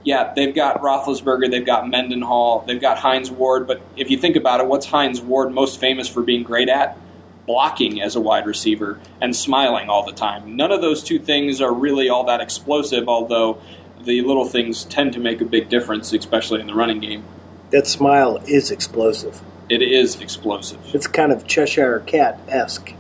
yeah, 0.04 0.34
they've 0.34 0.54
got 0.54 0.82
Roethlisberger, 0.82 1.52
they've 1.52 1.66
got 1.66 1.90
Mendenhall, 1.90 2.64
they've 2.66 2.80
got 2.80 2.98
Hines 2.98 3.30
Ward. 3.30 3.68
But 3.68 3.82
if 3.96 4.10
you 4.10 4.18
think 4.18 4.36
about 4.36 4.60
it, 4.60 4.68
what's 4.68 4.86
Hines 4.86 5.22
Ward 5.22 5.54
most 5.54 5.80
famous 5.80 6.08
for 6.08 6.22
being 6.22 6.44
great 6.44 6.70
at? 6.70 6.98
Blocking 7.46 8.02
as 8.02 8.16
a 8.16 8.22
wide 8.22 8.46
receiver 8.46 9.00
and 9.22 9.36
smiling 9.36 9.90
all 9.90 10.06
the 10.06 10.14
time. 10.14 10.56
None 10.56 10.72
of 10.72 10.82
those 10.82 11.04
two 11.04 11.20
things 11.20 11.62
are 11.62 11.74
really 11.74 12.08
all 12.08 12.26
that 12.26 12.42
explosive, 12.42 13.10
although 13.10 13.60
the 14.04 14.22
little 14.22 14.46
things 14.46 14.86
tend 14.86 15.14
to 15.14 15.20
make 15.20 15.42
a 15.42 15.46
big 15.46 15.68
difference, 15.70 16.14
especially 16.14 16.62
in 16.62 16.68
the 16.68 16.76
running 16.76 17.00
game. 17.00 17.24
That 17.72 17.88
smile 17.88 18.38
is 18.48 18.72
explosive. 18.72 19.42
It 19.68 19.82
is 19.82 20.20
explosive. 20.22 20.80
It's 20.94 21.08
kind 21.08 21.32
of 21.32 21.46
Cheshire 21.46 22.00
Cat 22.02 22.40
esque. 22.48 22.94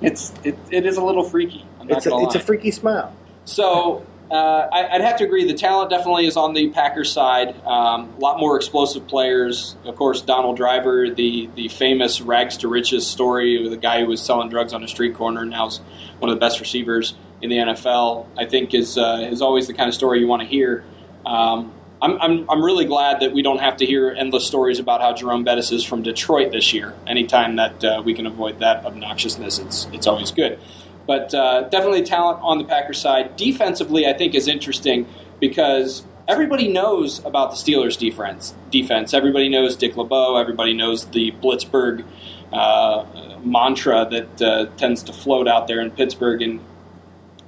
It's 0.00 0.32
it, 0.44 0.56
it 0.70 0.86
is 0.86 0.96
a 0.96 1.04
little 1.04 1.24
freaky. 1.24 1.64
It's 1.88 2.06
a, 2.06 2.10
gonna 2.10 2.26
it's 2.26 2.34
a 2.34 2.40
freaky 2.40 2.70
smile. 2.70 3.14
So 3.44 4.06
uh, 4.30 4.68
I, 4.70 4.88
I'd 4.94 5.00
have 5.00 5.16
to 5.18 5.24
agree. 5.24 5.46
The 5.46 5.54
talent 5.54 5.90
definitely 5.90 6.26
is 6.26 6.36
on 6.36 6.52
the 6.52 6.68
Packers 6.68 7.10
side. 7.10 7.54
Um, 7.64 8.12
a 8.16 8.20
lot 8.20 8.38
more 8.38 8.56
explosive 8.56 9.06
players. 9.06 9.76
Of 9.84 9.96
course, 9.96 10.20
Donald 10.20 10.56
Driver, 10.56 11.08
the 11.08 11.48
the 11.54 11.68
famous 11.68 12.20
rags 12.20 12.58
to 12.58 12.68
riches 12.68 13.06
story 13.06 13.64
of 13.64 13.70
the 13.70 13.76
guy 13.76 14.00
who 14.00 14.06
was 14.06 14.20
selling 14.20 14.50
drugs 14.50 14.72
on 14.72 14.84
a 14.84 14.88
street 14.88 15.14
corner, 15.14 15.42
and 15.42 15.50
now 15.50 15.66
is 15.66 15.80
one 16.18 16.30
of 16.30 16.36
the 16.36 16.40
best 16.40 16.60
receivers 16.60 17.14
in 17.40 17.48
the 17.48 17.56
NFL. 17.56 18.26
I 18.36 18.44
think 18.44 18.74
is 18.74 18.98
uh, 18.98 19.26
is 19.30 19.40
always 19.40 19.66
the 19.66 19.74
kind 19.74 19.88
of 19.88 19.94
story 19.94 20.20
you 20.20 20.26
want 20.26 20.42
to 20.42 20.48
hear. 20.48 20.84
Um, 21.24 21.72
I'm, 22.00 22.20
I'm, 22.20 22.50
I'm 22.50 22.64
really 22.64 22.84
glad 22.84 23.20
that 23.20 23.32
we 23.32 23.42
don't 23.42 23.58
have 23.58 23.78
to 23.78 23.86
hear 23.86 24.10
endless 24.10 24.46
stories 24.46 24.78
about 24.78 25.00
how 25.00 25.14
Jerome 25.14 25.42
Bettis 25.42 25.72
is 25.72 25.84
from 25.84 26.02
Detroit 26.02 26.52
this 26.52 26.72
year. 26.72 26.94
Anytime 27.08 27.56
that 27.56 27.84
uh, 27.84 28.02
we 28.04 28.14
can 28.14 28.24
avoid 28.26 28.60
that 28.60 28.84
obnoxiousness, 28.84 29.58
it's 29.58 29.86
it's 29.92 30.06
always 30.06 30.30
good. 30.30 30.60
But 31.08 31.34
uh, 31.34 31.62
definitely 31.70 32.02
talent 32.02 32.40
on 32.42 32.58
the 32.58 32.64
Packers 32.64 33.00
side. 33.00 33.34
Defensively, 33.36 34.06
I 34.06 34.12
think 34.12 34.34
is 34.34 34.46
interesting 34.46 35.08
because 35.40 36.04
everybody 36.28 36.68
knows 36.68 37.24
about 37.24 37.50
the 37.50 37.56
Steelers' 37.56 37.98
defense. 37.98 38.54
Defense. 38.70 39.14
Everybody 39.14 39.48
knows 39.48 39.74
Dick 39.74 39.96
LeBeau. 39.96 40.36
Everybody 40.36 40.74
knows 40.74 41.06
the 41.06 41.32
Blitzburgh 41.32 42.04
uh, 42.52 43.06
mantra 43.42 44.06
that 44.10 44.42
uh, 44.42 44.66
tends 44.76 45.02
to 45.04 45.14
float 45.14 45.48
out 45.48 45.66
there 45.66 45.80
in 45.80 45.90
Pittsburgh. 45.92 46.42
And 46.42 46.60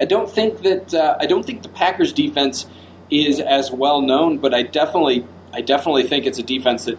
I 0.01 0.07
don't 0.07 0.31
think 0.31 0.63
that 0.63 0.95
uh, 0.95 1.19
I 1.21 1.27
don't 1.27 1.45
think 1.45 1.63
the 1.63 1.69
Packers' 1.69 2.15
defense 2.15 2.67
is 3.11 3.41
as 3.41 3.71
well 3.71 4.01
known, 4.01 4.39
but 4.39 4.55
I 4.55 4.63
definitely 4.63 5.27
I 5.53 5.61
definitely 5.61 6.05
think 6.05 6.25
it's 6.25 6.39
a 6.39 6.43
defense 6.43 6.87
that 6.87 6.99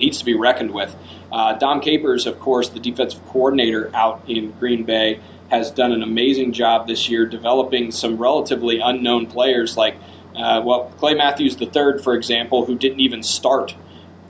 needs 0.00 0.18
to 0.18 0.24
be 0.24 0.34
reckoned 0.34 0.72
with. 0.72 0.96
Uh, 1.30 1.52
Dom 1.52 1.80
Capers, 1.80 2.26
of 2.26 2.40
course, 2.40 2.68
the 2.70 2.80
defensive 2.80 3.24
coordinator 3.28 3.90
out 3.94 4.24
in 4.26 4.50
Green 4.52 4.82
Bay, 4.82 5.20
has 5.50 5.70
done 5.70 5.92
an 5.92 6.02
amazing 6.02 6.52
job 6.52 6.86
this 6.86 7.08
year 7.08 7.26
developing 7.26 7.90
some 7.90 8.16
relatively 8.16 8.78
unknown 8.80 9.26
players 9.26 9.76
like, 9.76 9.96
uh, 10.36 10.62
well, 10.64 10.92
Clay 10.98 11.14
Matthews 11.14 11.60
III, 11.60 11.98
for 12.02 12.14
example, 12.14 12.66
who 12.66 12.78
didn't 12.78 13.00
even 13.00 13.22
start 13.22 13.74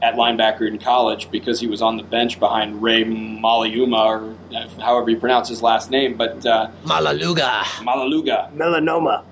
at 0.03 0.15
linebacker 0.15 0.67
in 0.67 0.79
college 0.79 1.31
because 1.31 1.61
he 1.61 1.67
was 1.67 1.83
on 1.83 1.97
the 1.97 2.03
bench 2.03 2.41
behind 2.41 2.83
Ray 2.83 3.05
Maliuma, 3.05 4.07
or 4.07 4.37
uh, 4.57 4.69
however 4.81 5.11
you 5.11 5.19
pronounce 5.19 5.49
his 5.49 5.63
last 5.63 5.91
name, 5.91 6.17
but 6.17 6.45
uh, 6.47 6.71
Malaluga. 6.85 7.65
Malaluga. 7.83 8.51
Melanoma. 8.55 9.25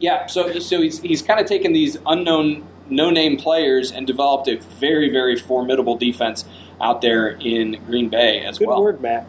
Yeah, 0.00 0.26
so 0.26 0.58
so 0.58 0.80
he's 0.80 1.00
he's 1.00 1.22
kind 1.22 1.40
of 1.40 1.46
taken 1.46 1.72
these 1.72 1.96
unknown, 2.06 2.66
no-name 2.88 3.36
players 3.36 3.92
and 3.92 4.06
developed 4.06 4.48
a 4.48 4.56
very 4.56 5.08
very 5.08 5.36
formidable 5.36 5.96
defense 5.96 6.44
out 6.80 7.00
there 7.00 7.28
in 7.28 7.82
Green 7.84 8.08
Bay 8.08 8.44
as 8.44 8.58
Good 8.58 8.68
well. 8.68 8.78
Good 8.78 8.84
word, 8.84 9.00
Matt. 9.00 9.26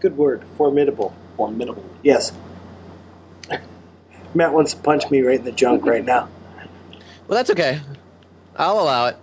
Good 0.00 0.16
word. 0.16 0.44
Formidable. 0.56 1.14
Formidable. 1.36 1.84
Yes. 2.02 2.32
Matt 4.34 4.52
wants 4.52 4.74
to 4.74 4.80
punch 4.80 5.10
me 5.10 5.22
right 5.22 5.38
in 5.38 5.44
the 5.44 5.52
junk 5.52 5.84
right 5.86 6.04
now. 6.04 6.28
Well, 7.26 7.36
that's 7.36 7.50
okay. 7.50 7.80
I'll 8.56 8.80
allow 8.80 9.06
it. 9.06 9.16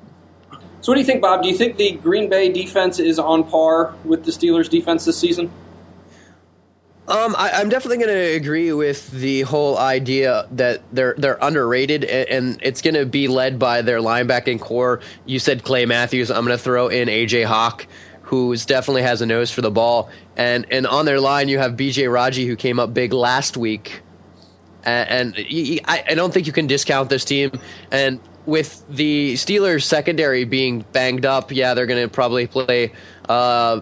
So 0.81 0.91
what 0.91 0.95
do 0.95 1.01
you 1.01 1.05
think, 1.05 1.21
Bob? 1.21 1.43
Do 1.43 1.49
you 1.49 1.57
think 1.57 1.77
the 1.77 1.93
Green 1.93 2.29
Bay 2.29 2.51
defense 2.51 2.99
is 2.99 3.17
on 3.17 3.45
par 3.49 3.95
with 4.03 4.25
the 4.25 4.31
Steelers' 4.31 4.69
defense 4.69 5.05
this 5.05 5.17
season? 5.17 5.49
Um, 7.07 7.35
I, 7.37 7.51
I'm 7.51 7.69
definitely 7.69 7.97
going 7.97 8.15
to 8.15 8.35
agree 8.35 8.71
with 8.71 9.11
the 9.11 9.41
whole 9.41 9.77
idea 9.77 10.47
that 10.51 10.81
they're 10.93 11.15
they're 11.17 11.37
underrated, 11.41 12.05
and, 12.05 12.29
and 12.29 12.59
it's 12.61 12.81
going 12.81 12.93
to 12.93 13.05
be 13.05 13.27
led 13.27 13.59
by 13.59 13.81
their 13.81 13.99
linebacking 13.99 14.61
core. 14.61 15.01
You 15.25 15.39
said 15.39 15.63
Clay 15.63 15.85
Matthews. 15.85 16.31
I'm 16.31 16.45
going 16.45 16.57
to 16.57 16.63
throw 16.63 16.87
in 16.87 17.09
AJ 17.09 17.43
Hawk, 17.45 17.87
who's 18.33 18.65
definitely 18.65 19.03
has 19.03 19.21
a 19.21 19.27
nose 19.27 19.51
for 19.51 19.61
the 19.61 19.69
ball, 19.69 20.09
and 20.35 20.65
and 20.71 20.87
on 20.87 21.05
their 21.05 21.19
line 21.19 21.47
you 21.49 21.59
have 21.59 21.73
BJ 21.73 22.11
Raji, 22.11 22.47
who 22.47 22.55
came 22.55 22.79
up 22.79 22.91
big 22.91 23.13
last 23.13 23.57
week, 23.57 24.01
and, 24.83 25.37
and 25.37 25.45
I, 25.85 26.03
I 26.09 26.15
don't 26.15 26.33
think 26.33 26.47
you 26.47 26.53
can 26.53 26.65
discount 26.65 27.11
this 27.11 27.23
team. 27.23 27.51
And 27.91 28.19
with 28.47 28.83
the 28.89 29.35
Steelers 29.35 29.83
secondary 29.83 30.45
being 30.45 30.83
banged 30.93 31.27
up, 31.27 31.51
yeah, 31.51 31.75
they're 31.75 31.85
going 31.85 32.01
to 32.01 32.09
probably 32.09 32.47
play 32.47 32.91
uh, 33.29 33.81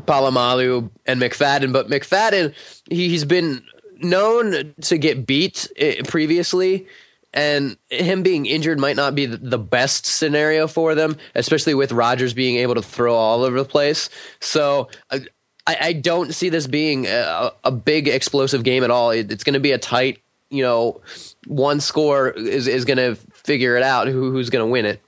Polamalu 0.00 0.90
and 1.06 1.22
McFadden. 1.22 1.72
But 1.72 1.88
McFadden, 1.88 2.54
he, 2.90 3.08
he's 3.08 3.24
been 3.24 3.62
known 3.98 4.74
to 4.80 4.98
get 4.98 5.26
beat 5.28 5.70
eh, 5.76 6.02
previously. 6.08 6.88
And 7.34 7.78
him 7.88 8.22
being 8.22 8.44
injured 8.44 8.78
might 8.78 8.96
not 8.96 9.14
be 9.14 9.24
the 9.24 9.58
best 9.58 10.04
scenario 10.04 10.66
for 10.66 10.94
them, 10.94 11.16
especially 11.34 11.74
with 11.74 11.90
Rodgers 11.90 12.34
being 12.34 12.56
able 12.56 12.74
to 12.74 12.82
throw 12.82 13.14
all 13.14 13.42
over 13.42 13.58
the 13.58 13.64
place. 13.64 14.10
So 14.40 14.90
uh, 15.10 15.20
I, 15.66 15.76
I 15.80 15.92
don't 15.94 16.34
see 16.34 16.50
this 16.50 16.66
being 16.66 17.06
a, 17.06 17.52
a 17.64 17.70
big 17.70 18.06
explosive 18.06 18.64
game 18.64 18.84
at 18.84 18.90
all. 18.90 19.12
It, 19.12 19.32
it's 19.32 19.44
going 19.44 19.54
to 19.54 19.60
be 19.60 19.72
a 19.72 19.78
tight, 19.78 20.20
you 20.50 20.62
know, 20.62 21.00
one 21.46 21.80
score 21.80 22.30
is, 22.30 22.66
is 22.66 22.84
going 22.84 22.98
to 22.98 23.14
figure 23.32 23.76
it 23.76 23.82
out 23.82 24.08
who, 24.08 24.30
who's 24.30 24.50
going 24.50 24.66
to 24.66 24.70
win 24.70 24.84
it. 24.84 25.00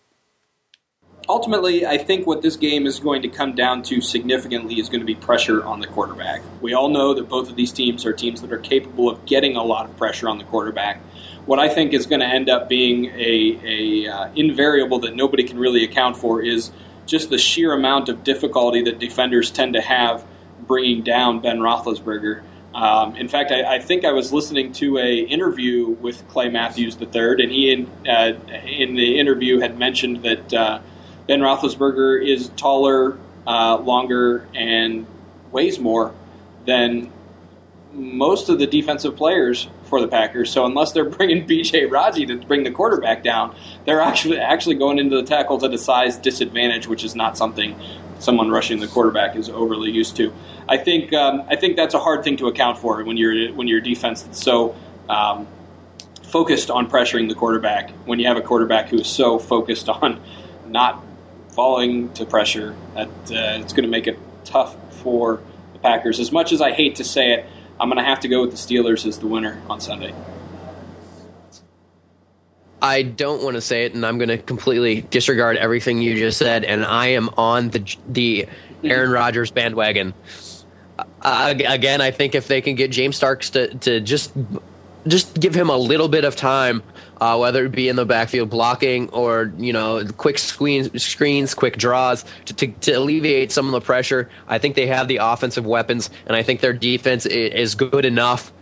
Ultimately, 1.28 1.86
I 1.86 1.96
think 1.96 2.26
what 2.26 2.42
this 2.42 2.56
game 2.56 2.86
is 2.86 3.00
going 3.00 3.22
to 3.22 3.28
come 3.28 3.54
down 3.54 3.82
to 3.84 4.02
significantly 4.02 4.78
is 4.78 4.88
going 4.90 5.00
to 5.00 5.06
be 5.06 5.14
pressure 5.14 5.64
on 5.64 5.80
the 5.80 5.86
quarterback. 5.86 6.42
We 6.60 6.74
all 6.74 6.90
know 6.90 7.14
that 7.14 7.30
both 7.30 7.48
of 7.48 7.56
these 7.56 7.72
teams 7.72 8.04
are 8.04 8.12
teams 8.12 8.42
that 8.42 8.52
are 8.52 8.58
capable 8.58 9.08
of 9.08 9.24
getting 9.24 9.56
a 9.56 9.62
lot 9.62 9.86
of 9.86 9.96
pressure 9.96 10.28
on 10.28 10.36
the 10.36 10.44
quarterback. 10.44 11.00
What 11.46 11.58
I 11.58 11.68
think 11.68 11.92
is 11.92 12.06
going 12.06 12.20
to 12.20 12.26
end 12.26 12.48
up 12.48 12.68
being 12.68 13.06
a, 13.06 13.58
a 13.64 14.08
uh, 14.08 14.30
invariable 14.34 15.00
that 15.00 15.14
nobody 15.14 15.44
can 15.44 15.58
really 15.58 15.84
account 15.84 16.16
for 16.16 16.42
is 16.42 16.70
just 17.06 17.30
the 17.30 17.38
sheer 17.38 17.72
amount 17.72 18.08
of 18.08 18.24
difficulty 18.24 18.82
that 18.82 18.98
defenders 18.98 19.50
tend 19.50 19.74
to 19.74 19.80
have 19.80 20.24
bringing 20.66 21.02
down 21.02 21.40
Ben 21.40 21.58
Roethlisberger. 21.58 22.42
Um, 22.74 23.14
in 23.16 23.28
fact, 23.28 23.52
I, 23.52 23.76
I, 23.76 23.78
think 23.78 24.04
I 24.04 24.12
was 24.12 24.32
listening 24.32 24.72
to 24.74 24.98
a 24.98 25.18
interview 25.18 25.90
with 25.90 26.26
Clay 26.28 26.48
Matthews 26.48 26.96
III, 27.00 27.42
and 27.42 27.52
he 27.52 27.72
in, 27.72 27.90
uh, 28.08 28.32
in 28.64 28.96
the 28.96 29.18
interview 29.20 29.60
had 29.60 29.78
mentioned 29.78 30.24
that 30.24 30.52
uh, 30.52 30.80
Ben 31.28 31.40
Roethlisberger 31.40 32.26
is 32.26 32.48
taller, 32.56 33.16
uh, 33.46 33.76
longer, 33.78 34.48
and 34.54 35.06
weighs 35.52 35.78
more 35.78 36.14
than 36.64 37.12
most 37.92 38.48
of 38.48 38.58
the 38.58 38.66
defensive 38.66 39.16
players 39.16 39.68
for 39.94 40.00
the 40.00 40.08
Packers. 40.08 40.50
So 40.50 40.66
unless 40.66 40.90
they're 40.90 41.04
bringing 41.08 41.46
B.J. 41.46 41.86
Raji 41.86 42.26
to 42.26 42.36
bring 42.36 42.64
the 42.64 42.70
quarterback 42.72 43.22
down, 43.22 43.54
they're 43.84 44.00
actually 44.00 44.38
actually 44.38 44.74
going 44.74 44.98
into 44.98 45.14
the 45.14 45.22
tackles 45.22 45.62
at 45.62 45.72
a 45.72 45.78
size 45.78 46.18
disadvantage, 46.18 46.88
which 46.88 47.04
is 47.04 47.14
not 47.14 47.38
something 47.38 47.78
someone 48.18 48.50
rushing 48.50 48.80
the 48.80 48.88
quarterback 48.88 49.36
is 49.36 49.48
overly 49.48 49.90
used 49.90 50.16
to. 50.16 50.32
I 50.68 50.78
think 50.78 51.12
um, 51.12 51.44
I 51.48 51.54
think 51.54 51.76
that's 51.76 51.94
a 51.94 52.00
hard 52.00 52.24
thing 52.24 52.36
to 52.38 52.48
account 52.48 52.78
for 52.78 53.04
when 53.04 53.16
you're 53.16 53.52
when 53.52 53.68
your 53.68 53.80
defense 53.80 54.26
is 54.26 54.36
so 54.36 54.74
um, 55.08 55.46
focused 56.24 56.70
on 56.70 56.90
pressuring 56.90 57.28
the 57.28 57.36
quarterback. 57.36 57.90
When 58.04 58.18
you 58.18 58.26
have 58.26 58.36
a 58.36 58.42
quarterback 58.42 58.88
who 58.88 58.98
is 58.98 59.06
so 59.06 59.38
focused 59.38 59.88
on 60.02 60.20
not 60.66 61.04
falling 61.50 62.12
to 62.14 62.26
pressure, 62.26 62.74
that 62.94 63.08
uh, 63.08 63.62
it's 63.62 63.72
going 63.72 63.84
to 63.84 63.90
make 63.90 64.08
it 64.08 64.18
tough 64.44 64.74
for 65.02 65.40
the 65.72 65.78
Packers. 65.78 66.18
As 66.18 66.32
much 66.32 66.50
as 66.50 66.60
I 66.60 66.72
hate 66.72 66.96
to 66.96 67.04
say 67.04 67.34
it, 67.34 67.46
I'm 67.80 67.88
going 67.88 67.98
to 67.98 68.04
have 68.04 68.20
to 68.20 68.28
go 68.28 68.40
with 68.42 68.50
the 68.50 68.56
Steelers 68.56 69.06
as 69.06 69.18
the 69.18 69.26
winner 69.26 69.60
on 69.68 69.80
Sunday. 69.80 70.14
I 72.80 73.02
don't 73.02 73.42
want 73.42 73.54
to 73.54 73.62
say 73.62 73.86
it, 73.86 73.94
and 73.94 74.04
I'm 74.04 74.18
going 74.18 74.28
to 74.28 74.36
completely 74.36 75.00
disregard 75.00 75.56
everything 75.56 76.02
you 76.02 76.16
just 76.16 76.38
said, 76.38 76.64
and 76.64 76.84
I 76.84 77.08
am 77.08 77.30
on 77.38 77.70
the 77.70 77.96
the 78.06 78.46
Aaron 78.82 79.10
Rodgers 79.10 79.50
bandwagon. 79.50 80.12
Uh, 81.22 81.54
again, 81.66 82.02
I 82.02 82.10
think 82.10 82.34
if 82.34 82.46
they 82.46 82.60
can 82.60 82.74
get 82.74 82.90
James 82.90 83.16
Starks 83.16 83.50
to, 83.50 83.74
to 83.78 84.00
just 84.00 84.32
just 85.06 85.40
give 85.40 85.54
him 85.54 85.70
a 85.70 85.76
little 85.76 86.08
bit 86.08 86.24
of 86.24 86.36
time, 86.36 86.82
uh, 87.24 87.38
whether 87.38 87.64
it 87.64 87.72
be 87.72 87.88
in 87.88 87.96
the 87.96 88.04
backfield 88.04 88.50
blocking 88.50 89.08
or 89.08 89.50
you 89.56 89.72
know 89.72 90.04
quick 90.18 90.36
screen, 90.36 90.98
screens, 90.98 91.54
quick 91.54 91.78
draws 91.78 92.22
to, 92.44 92.52
to, 92.52 92.66
to, 92.66 92.92
alleviate 92.92 93.50
some 93.50 93.64
of 93.64 93.72
the 93.72 93.80
pressure. 93.80 94.28
I 94.46 94.58
think 94.58 94.74
they 94.74 94.88
have 94.88 95.08
the 95.08 95.20
offensive 95.22 95.64
weapons, 95.64 96.10
and 96.26 96.36
I 96.36 96.42
think 96.42 96.60
their 96.60 96.74
defense 96.74 97.24
is 97.24 97.76
good 97.76 98.04
enough. 98.04 98.52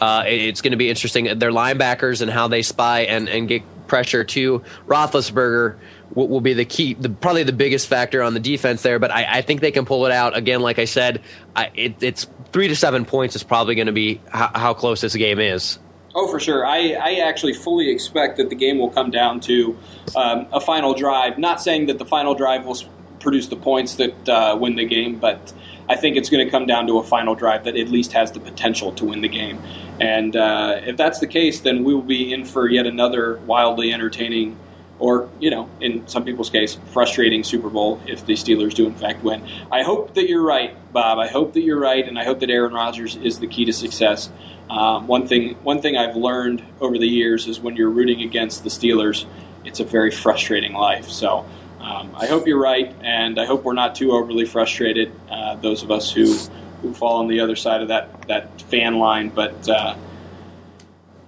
Uh, 0.00 0.24
it's 0.26 0.62
going 0.62 0.70
to 0.70 0.78
be 0.78 0.88
interesting. 0.88 1.24
Their 1.38 1.50
linebackers 1.50 2.22
and 2.22 2.30
how 2.30 2.48
they 2.48 2.62
spy 2.62 3.00
and, 3.00 3.28
and 3.28 3.48
get 3.48 3.62
pressure 3.86 4.24
to 4.24 4.62
Roethlisberger 4.86 5.76
will, 6.14 6.40
be 6.40 6.54
the 6.54 6.64
key, 6.64 6.94
the, 6.94 7.10
probably 7.10 7.42
the 7.42 7.52
biggest 7.52 7.86
factor 7.86 8.22
on 8.22 8.32
the 8.32 8.40
defense 8.40 8.80
there. 8.80 8.98
But 8.98 9.10
I, 9.10 9.26
I 9.38 9.42
think 9.42 9.60
they 9.60 9.72
can 9.72 9.84
pull 9.84 10.06
it 10.06 10.12
out. 10.12 10.34
Again, 10.34 10.62
like 10.62 10.78
I 10.78 10.86
said, 10.86 11.20
I, 11.54 11.70
it, 11.74 12.02
it's 12.02 12.26
three 12.52 12.68
to 12.68 12.76
seven 12.76 13.04
points 13.04 13.36
is 13.36 13.42
probably 13.42 13.74
going 13.74 13.88
to 13.88 13.92
be 13.92 14.22
how, 14.30 14.72
close 14.72 15.02
this 15.02 15.14
game 15.14 15.38
is. 15.38 15.78
Oh, 16.18 16.26
for 16.26 16.40
sure. 16.40 16.64
I, 16.64 16.92
I 16.92 17.14
actually 17.16 17.52
fully 17.52 17.90
expect 17.90 18.38
that 18.38 18.48
the 18.48 18.54
game 18.56 18.78
will 18.78 18.88
come 18.88 19.10
down 19.10 19.38
to 19.40 19.76
um, 20.16 20.46
a 20.50 20.62
final 20.62 20.94
drive. 20.94 21.36
Not 21.36 21.60
saying 21.60 21.86
that 21.86 21.98
the 21.98 22.06
final 22.06 22.34
drive 22.34 22.64
will 22.64 22.78
produce 23.20 23.48
the 23.48 23.56
points 23.56 23.96
that 23.96 24.26
uh, 24.26 24.56
win 24.58 24.76
the 24.76 24.86
game, 24.86 25.18
but 25.18 25.52
I 25.90 25.96
think 25.96 26.16
it's 26.16 26.30
going 26.30 26.42
to 26.42 26.50
come 26.50 26.64
down 26.64 26.86
to 26.86 26.96
a 26.98 27.02
final 27.02 27.34
drive 27.34 27.64
that 27.64 27.76
at 27.76 27.90
least 27.90 28.14
has 28.14 28.32
the 28.32 28.40
potential 28.40 28.92
to 28.92 29.04
win 29.04 29.20
the 29.20 29.28
game. 29.28 29.62
And 30.00 30.34
uh, 30.34 30.80
if 30.84 30.96
that's 30.96 31.18
the 31.18 31.26
case, 31.26 31.60
then 31.60 31.84
we 31.84 31.94
will 31.94 32.00
be 32.00 32.32
in 32.32 32.46
for 32.46 32.66
yet 32.66 32.86
another 32.86 33.36
wildly 33.40 33.92
entertaining 33.92 34.56
or 34.98 35.28
you 35.38 35.50
know, 35.50 35.68
in 35.80 36.06
some 36.08 36.24
people's 36.24 36.50
case, 36.50 36.78
frustrating 36.92 37.44
Super 37.44 37.68
Bowl 37.68 38.00
if 38.06 38.24
the 38.24 38.34
Steelers 38.34 38.74
do 38.74 38.86
in 38.86 38.94
fact 38.94 39.22
win. 39.22 39.46
I 39.70 39.82
hope 39.82 40.14
that 40.14 40.28
you're 40.28 40.42
right, 40.42 40.74
Bob. 40.92 41.18
I 41.18 41.28
hope 41.28 41.52
that 41.54 41.62
you're 41.62 41.78
right, 41.78 42.06
and 42.06 42.18
I 42.18 42.24
hope 42.24 42.40
that 42.40 42.50
Aaron 42.50 42.72
Rodgers 42.72 43.16
is 43.16 43.38
the 43.40 43.46
key 43.46 43.64
to 43.66 43.72
success. 43.72 44.30
Um, 44.70 45.06
one 45.06 45.28
thing, 45.28 45.54
one 45.62 45.80
thing 45.80 45.96
I've 45.96 46.16
learned 46.16 46.64
over 46.80 46.98
the 46.98 47.06
years 47.06 47.46
is 47.46 47.60
when 47.60 47.76
you're 47.76 47.90
rooting 47.90 48.22
against 48.22 48.64
the 48.64 48.70
Steelers, 48.70 49.26
it's 49.64 49.80
a 49.80 49.84
very 49.84 50.10
frustrating 50.10 50.72
life. 50.72 51.08
So. 51.08 51.46
Um, 51.78 52.16
I 52.16 52.26
hope 52.26 52.48
you're 52.48 52.60
right, 52.60 52.92
and 53.02 53.38
I 53.38 53.46
hope 53.46 53.62
we're 53.62 53.72
not 53.72 53.94
too 53.94 54.10
overly 54.10 54.44
frustrated. 54.44 55.12
Uh, 55.30 55.54
those 55.54 55.84
of 55.84 55.92
us 55.92 56.10
who, 56.10 56.34
who 56.82 56.92
fall 56.92 57.18
on 57.18 57.28
the 57.28 57.38
other 57.38 57.54
side 57.54 57.80
of 57.80 57.88
that 57.88 58.26
that 58.26 58.60
fan 58.62 58.98
line, 58.98 59.28
but 59.28 59.68
uh, 59.68 59.94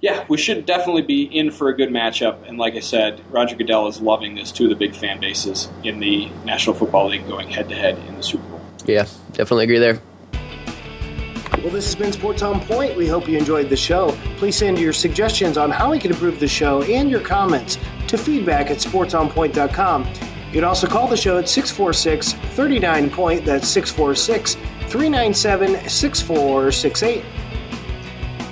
yeah, 0.01 0.25
we 0.29 0.37
should 0.37 0.65
definitely 0.65 1.01
be 1.01 1.23
in 1.23 1.51
for 1.51 1.69
a 1.69 1.75
good 1.75 1.89
matchup. 1.89 2.47
And 2.47 2.57
like 2.57 2.75
I 2.75 2.79
said, 2.79 3.21
Roger 3.31 3.55
Goodell 3.55 3.87
is 3.87 4.01
loving 4.01 4.35
this. 4.35 4.51
Two 4.51 4.65
of 4.65 4.69
the 4.69 4.75
big 4.75 4.95
fan 4.95 5.19
bases 5.19 5.69
in 5.83 5.99
the 5.99 6.29
National 6.45 6.75
Football 6.75 7.09
League 7.09 7.27
going 7.27 7.49
head 7.49 7.67
to 7.69 7.75
head 7.75 7.97
in 8.07 8.15
the 8.15 8.23
Super 8.23 8.47
Bowl. 8.47 8.61
Yeah, 8.85 9.05
definitely 9.33 9.65
agree 9.65 9.79
there. 9.79 9.99
Well, 11.61 11.71
this 11.71 11.85
has 11.85 11.95
been 11.95 12.13
Sports 12.13 12.41
on 12.41 12.61
Point. 12.61 12.95
We 12.95 13.07
hope 13.07 13.27
you 13.27 13.37
enjoyed 13.37 13.69
the 13.69 13.75
show. 13.75 14.17
Please 14.37 14.55
send 14.55 14.79
your 14.79 14.93
suggestions 14.93 15.57
on 15.57 15.71
how 15.71 15.91
we 15.91 15.99
can 15.99 16.11
improve 16.11 16.39
the 16.39 16.47
show 16.47 16.81
and 16.83 17.11
your 17.11 17.19
comments 17.19 17.77
to 18.07 18.17
feedback 18.17 18.71
at 18.71 18.77
sportsonpoint.com. 18.77 20.05
You 20.05 20.53
can 20.53 20.63
also 20.63 20.87
call 20.87 21.07
the 21.07 21.17
show 21.17 21.37
at 21.37 21.49
646 21.49 22.33
39 22.55 23.09
Point. 23.09 23.45
That's 23.45 23.67
646 23.67 24.55
397 24.89 25.89
6468. 25.89 27.23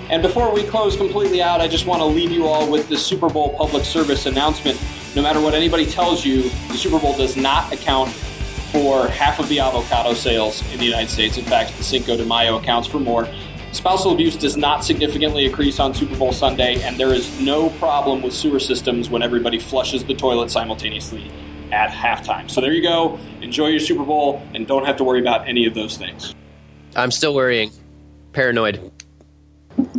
And 0.10 0.22
before 0.22 0.54
we 0.54 0.64
close 0.64 0.96
completely 0.96 1.42
out, 1.42 1.60
I 1.60 1.68
just 1.68 1.86
want 1.86 2.02
to 2.02 2.06
leave 2.06 2.32
you 2.32 2.48
all 2.48 2.70
with 2.70 2.88
the 2.88 2.98
Super 2.98 3.28
Bowl 3.28 3.58
public 3.58 3.84
service 3.84 4.26
announcement. 4.26 4.82
No 5.16 5.22
matter 5.22 5.42
what 5.42 5.54
anybody 5.54 5.86
tells 5.86 6.26
you, 6.26 6.44
the 6.70 6.78
Super 6.78 6.98
Bowl 6.98 7.16
does 7.18 7.36
not 7.36 7.74
account 7.74 8.10
for 8.72 9.08
half 9.10 9.40
of 9.40 9.50
the 9.50 9.60
avocado 9.60 10.14
sales 10.14 10.62
in 10.72 10.80
the 10.80 10.86
United 10.86 11.10
States. 11.10 11.38
In 11.38 11.44
fact, 11.44 11.76
the 11.78 11.84
Cinco 11.84 12.16
de 12.16 12.24
Mayo 12.24 12.58
accounts 12.58 12.88
for 12.88 13.00
more. 13.00 13.28
Spousal 13.74 14.14
abuse 14.14 14.38
does 14.38 14.56
not 14.56 14.86
significantly 14.86 15.46
increase 15.46 15.78
on 15.78 15.94
Super 15.94 16.16
Bowl 16.16 16.32
Sunday, 16.32 16.82
and 16.84 16.98
there 16.98 17.14
is 17.14 17.38
no 17.42 17.70
problem 17.72 18.22
with 18.22 18.34
sewer 18.34 18.62
systems 18.62 19.10
when 19.10 19.22
everybody 19.22 19.60
flushes 19.60 20.06
the 20.06 20.14
toilet 20.14 20.50
simultaneously 20.50 21.30
at 21.74 21.90
halftime. 21.90 22.50
So 22.50 22.62
there 22.62 22.72
you 22.72 22.82
go. 22.82 23.20
Enjoy 23.42 23.68
your 23.68 23.82
Super 23.82 24.06
Bowl 24.06 24.42
and 24.54 24.66
don't 24.66 24.86
have 24.86 24.96
to 24.98 25.04
worry 25.04 25.20
about 25.20 25.50
any 25.50 25.66
of 25.66 25.74
those 25.74 25.98
things. 25.98 26.34
I'm 26.96 27.12
still 27.12 27.36
worrying. 27.36 27.72
Paranoid 28.32 28.97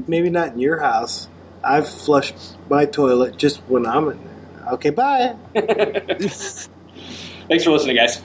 maybe 0.08 0.30
not 0.30 0.54
in 0.54 0.58
your 0.58 0.80
house. 0.80 1.28
I've 1.62 1.88
flushed 1.88 2.34
my 2.68 2.86
toilet 2.86 3.36
just 3.36 3.58
when 3.68 3.86
I'm 3.86 4.08
in 4.08 4.24
there. 4.24 4.72
Okay, 4.74 4.90
bye. 4.90 5.36
Thanks 5.54 6.68
for 7.64 7.70
listening, 7.70 7.96
guys. 7.96 8.20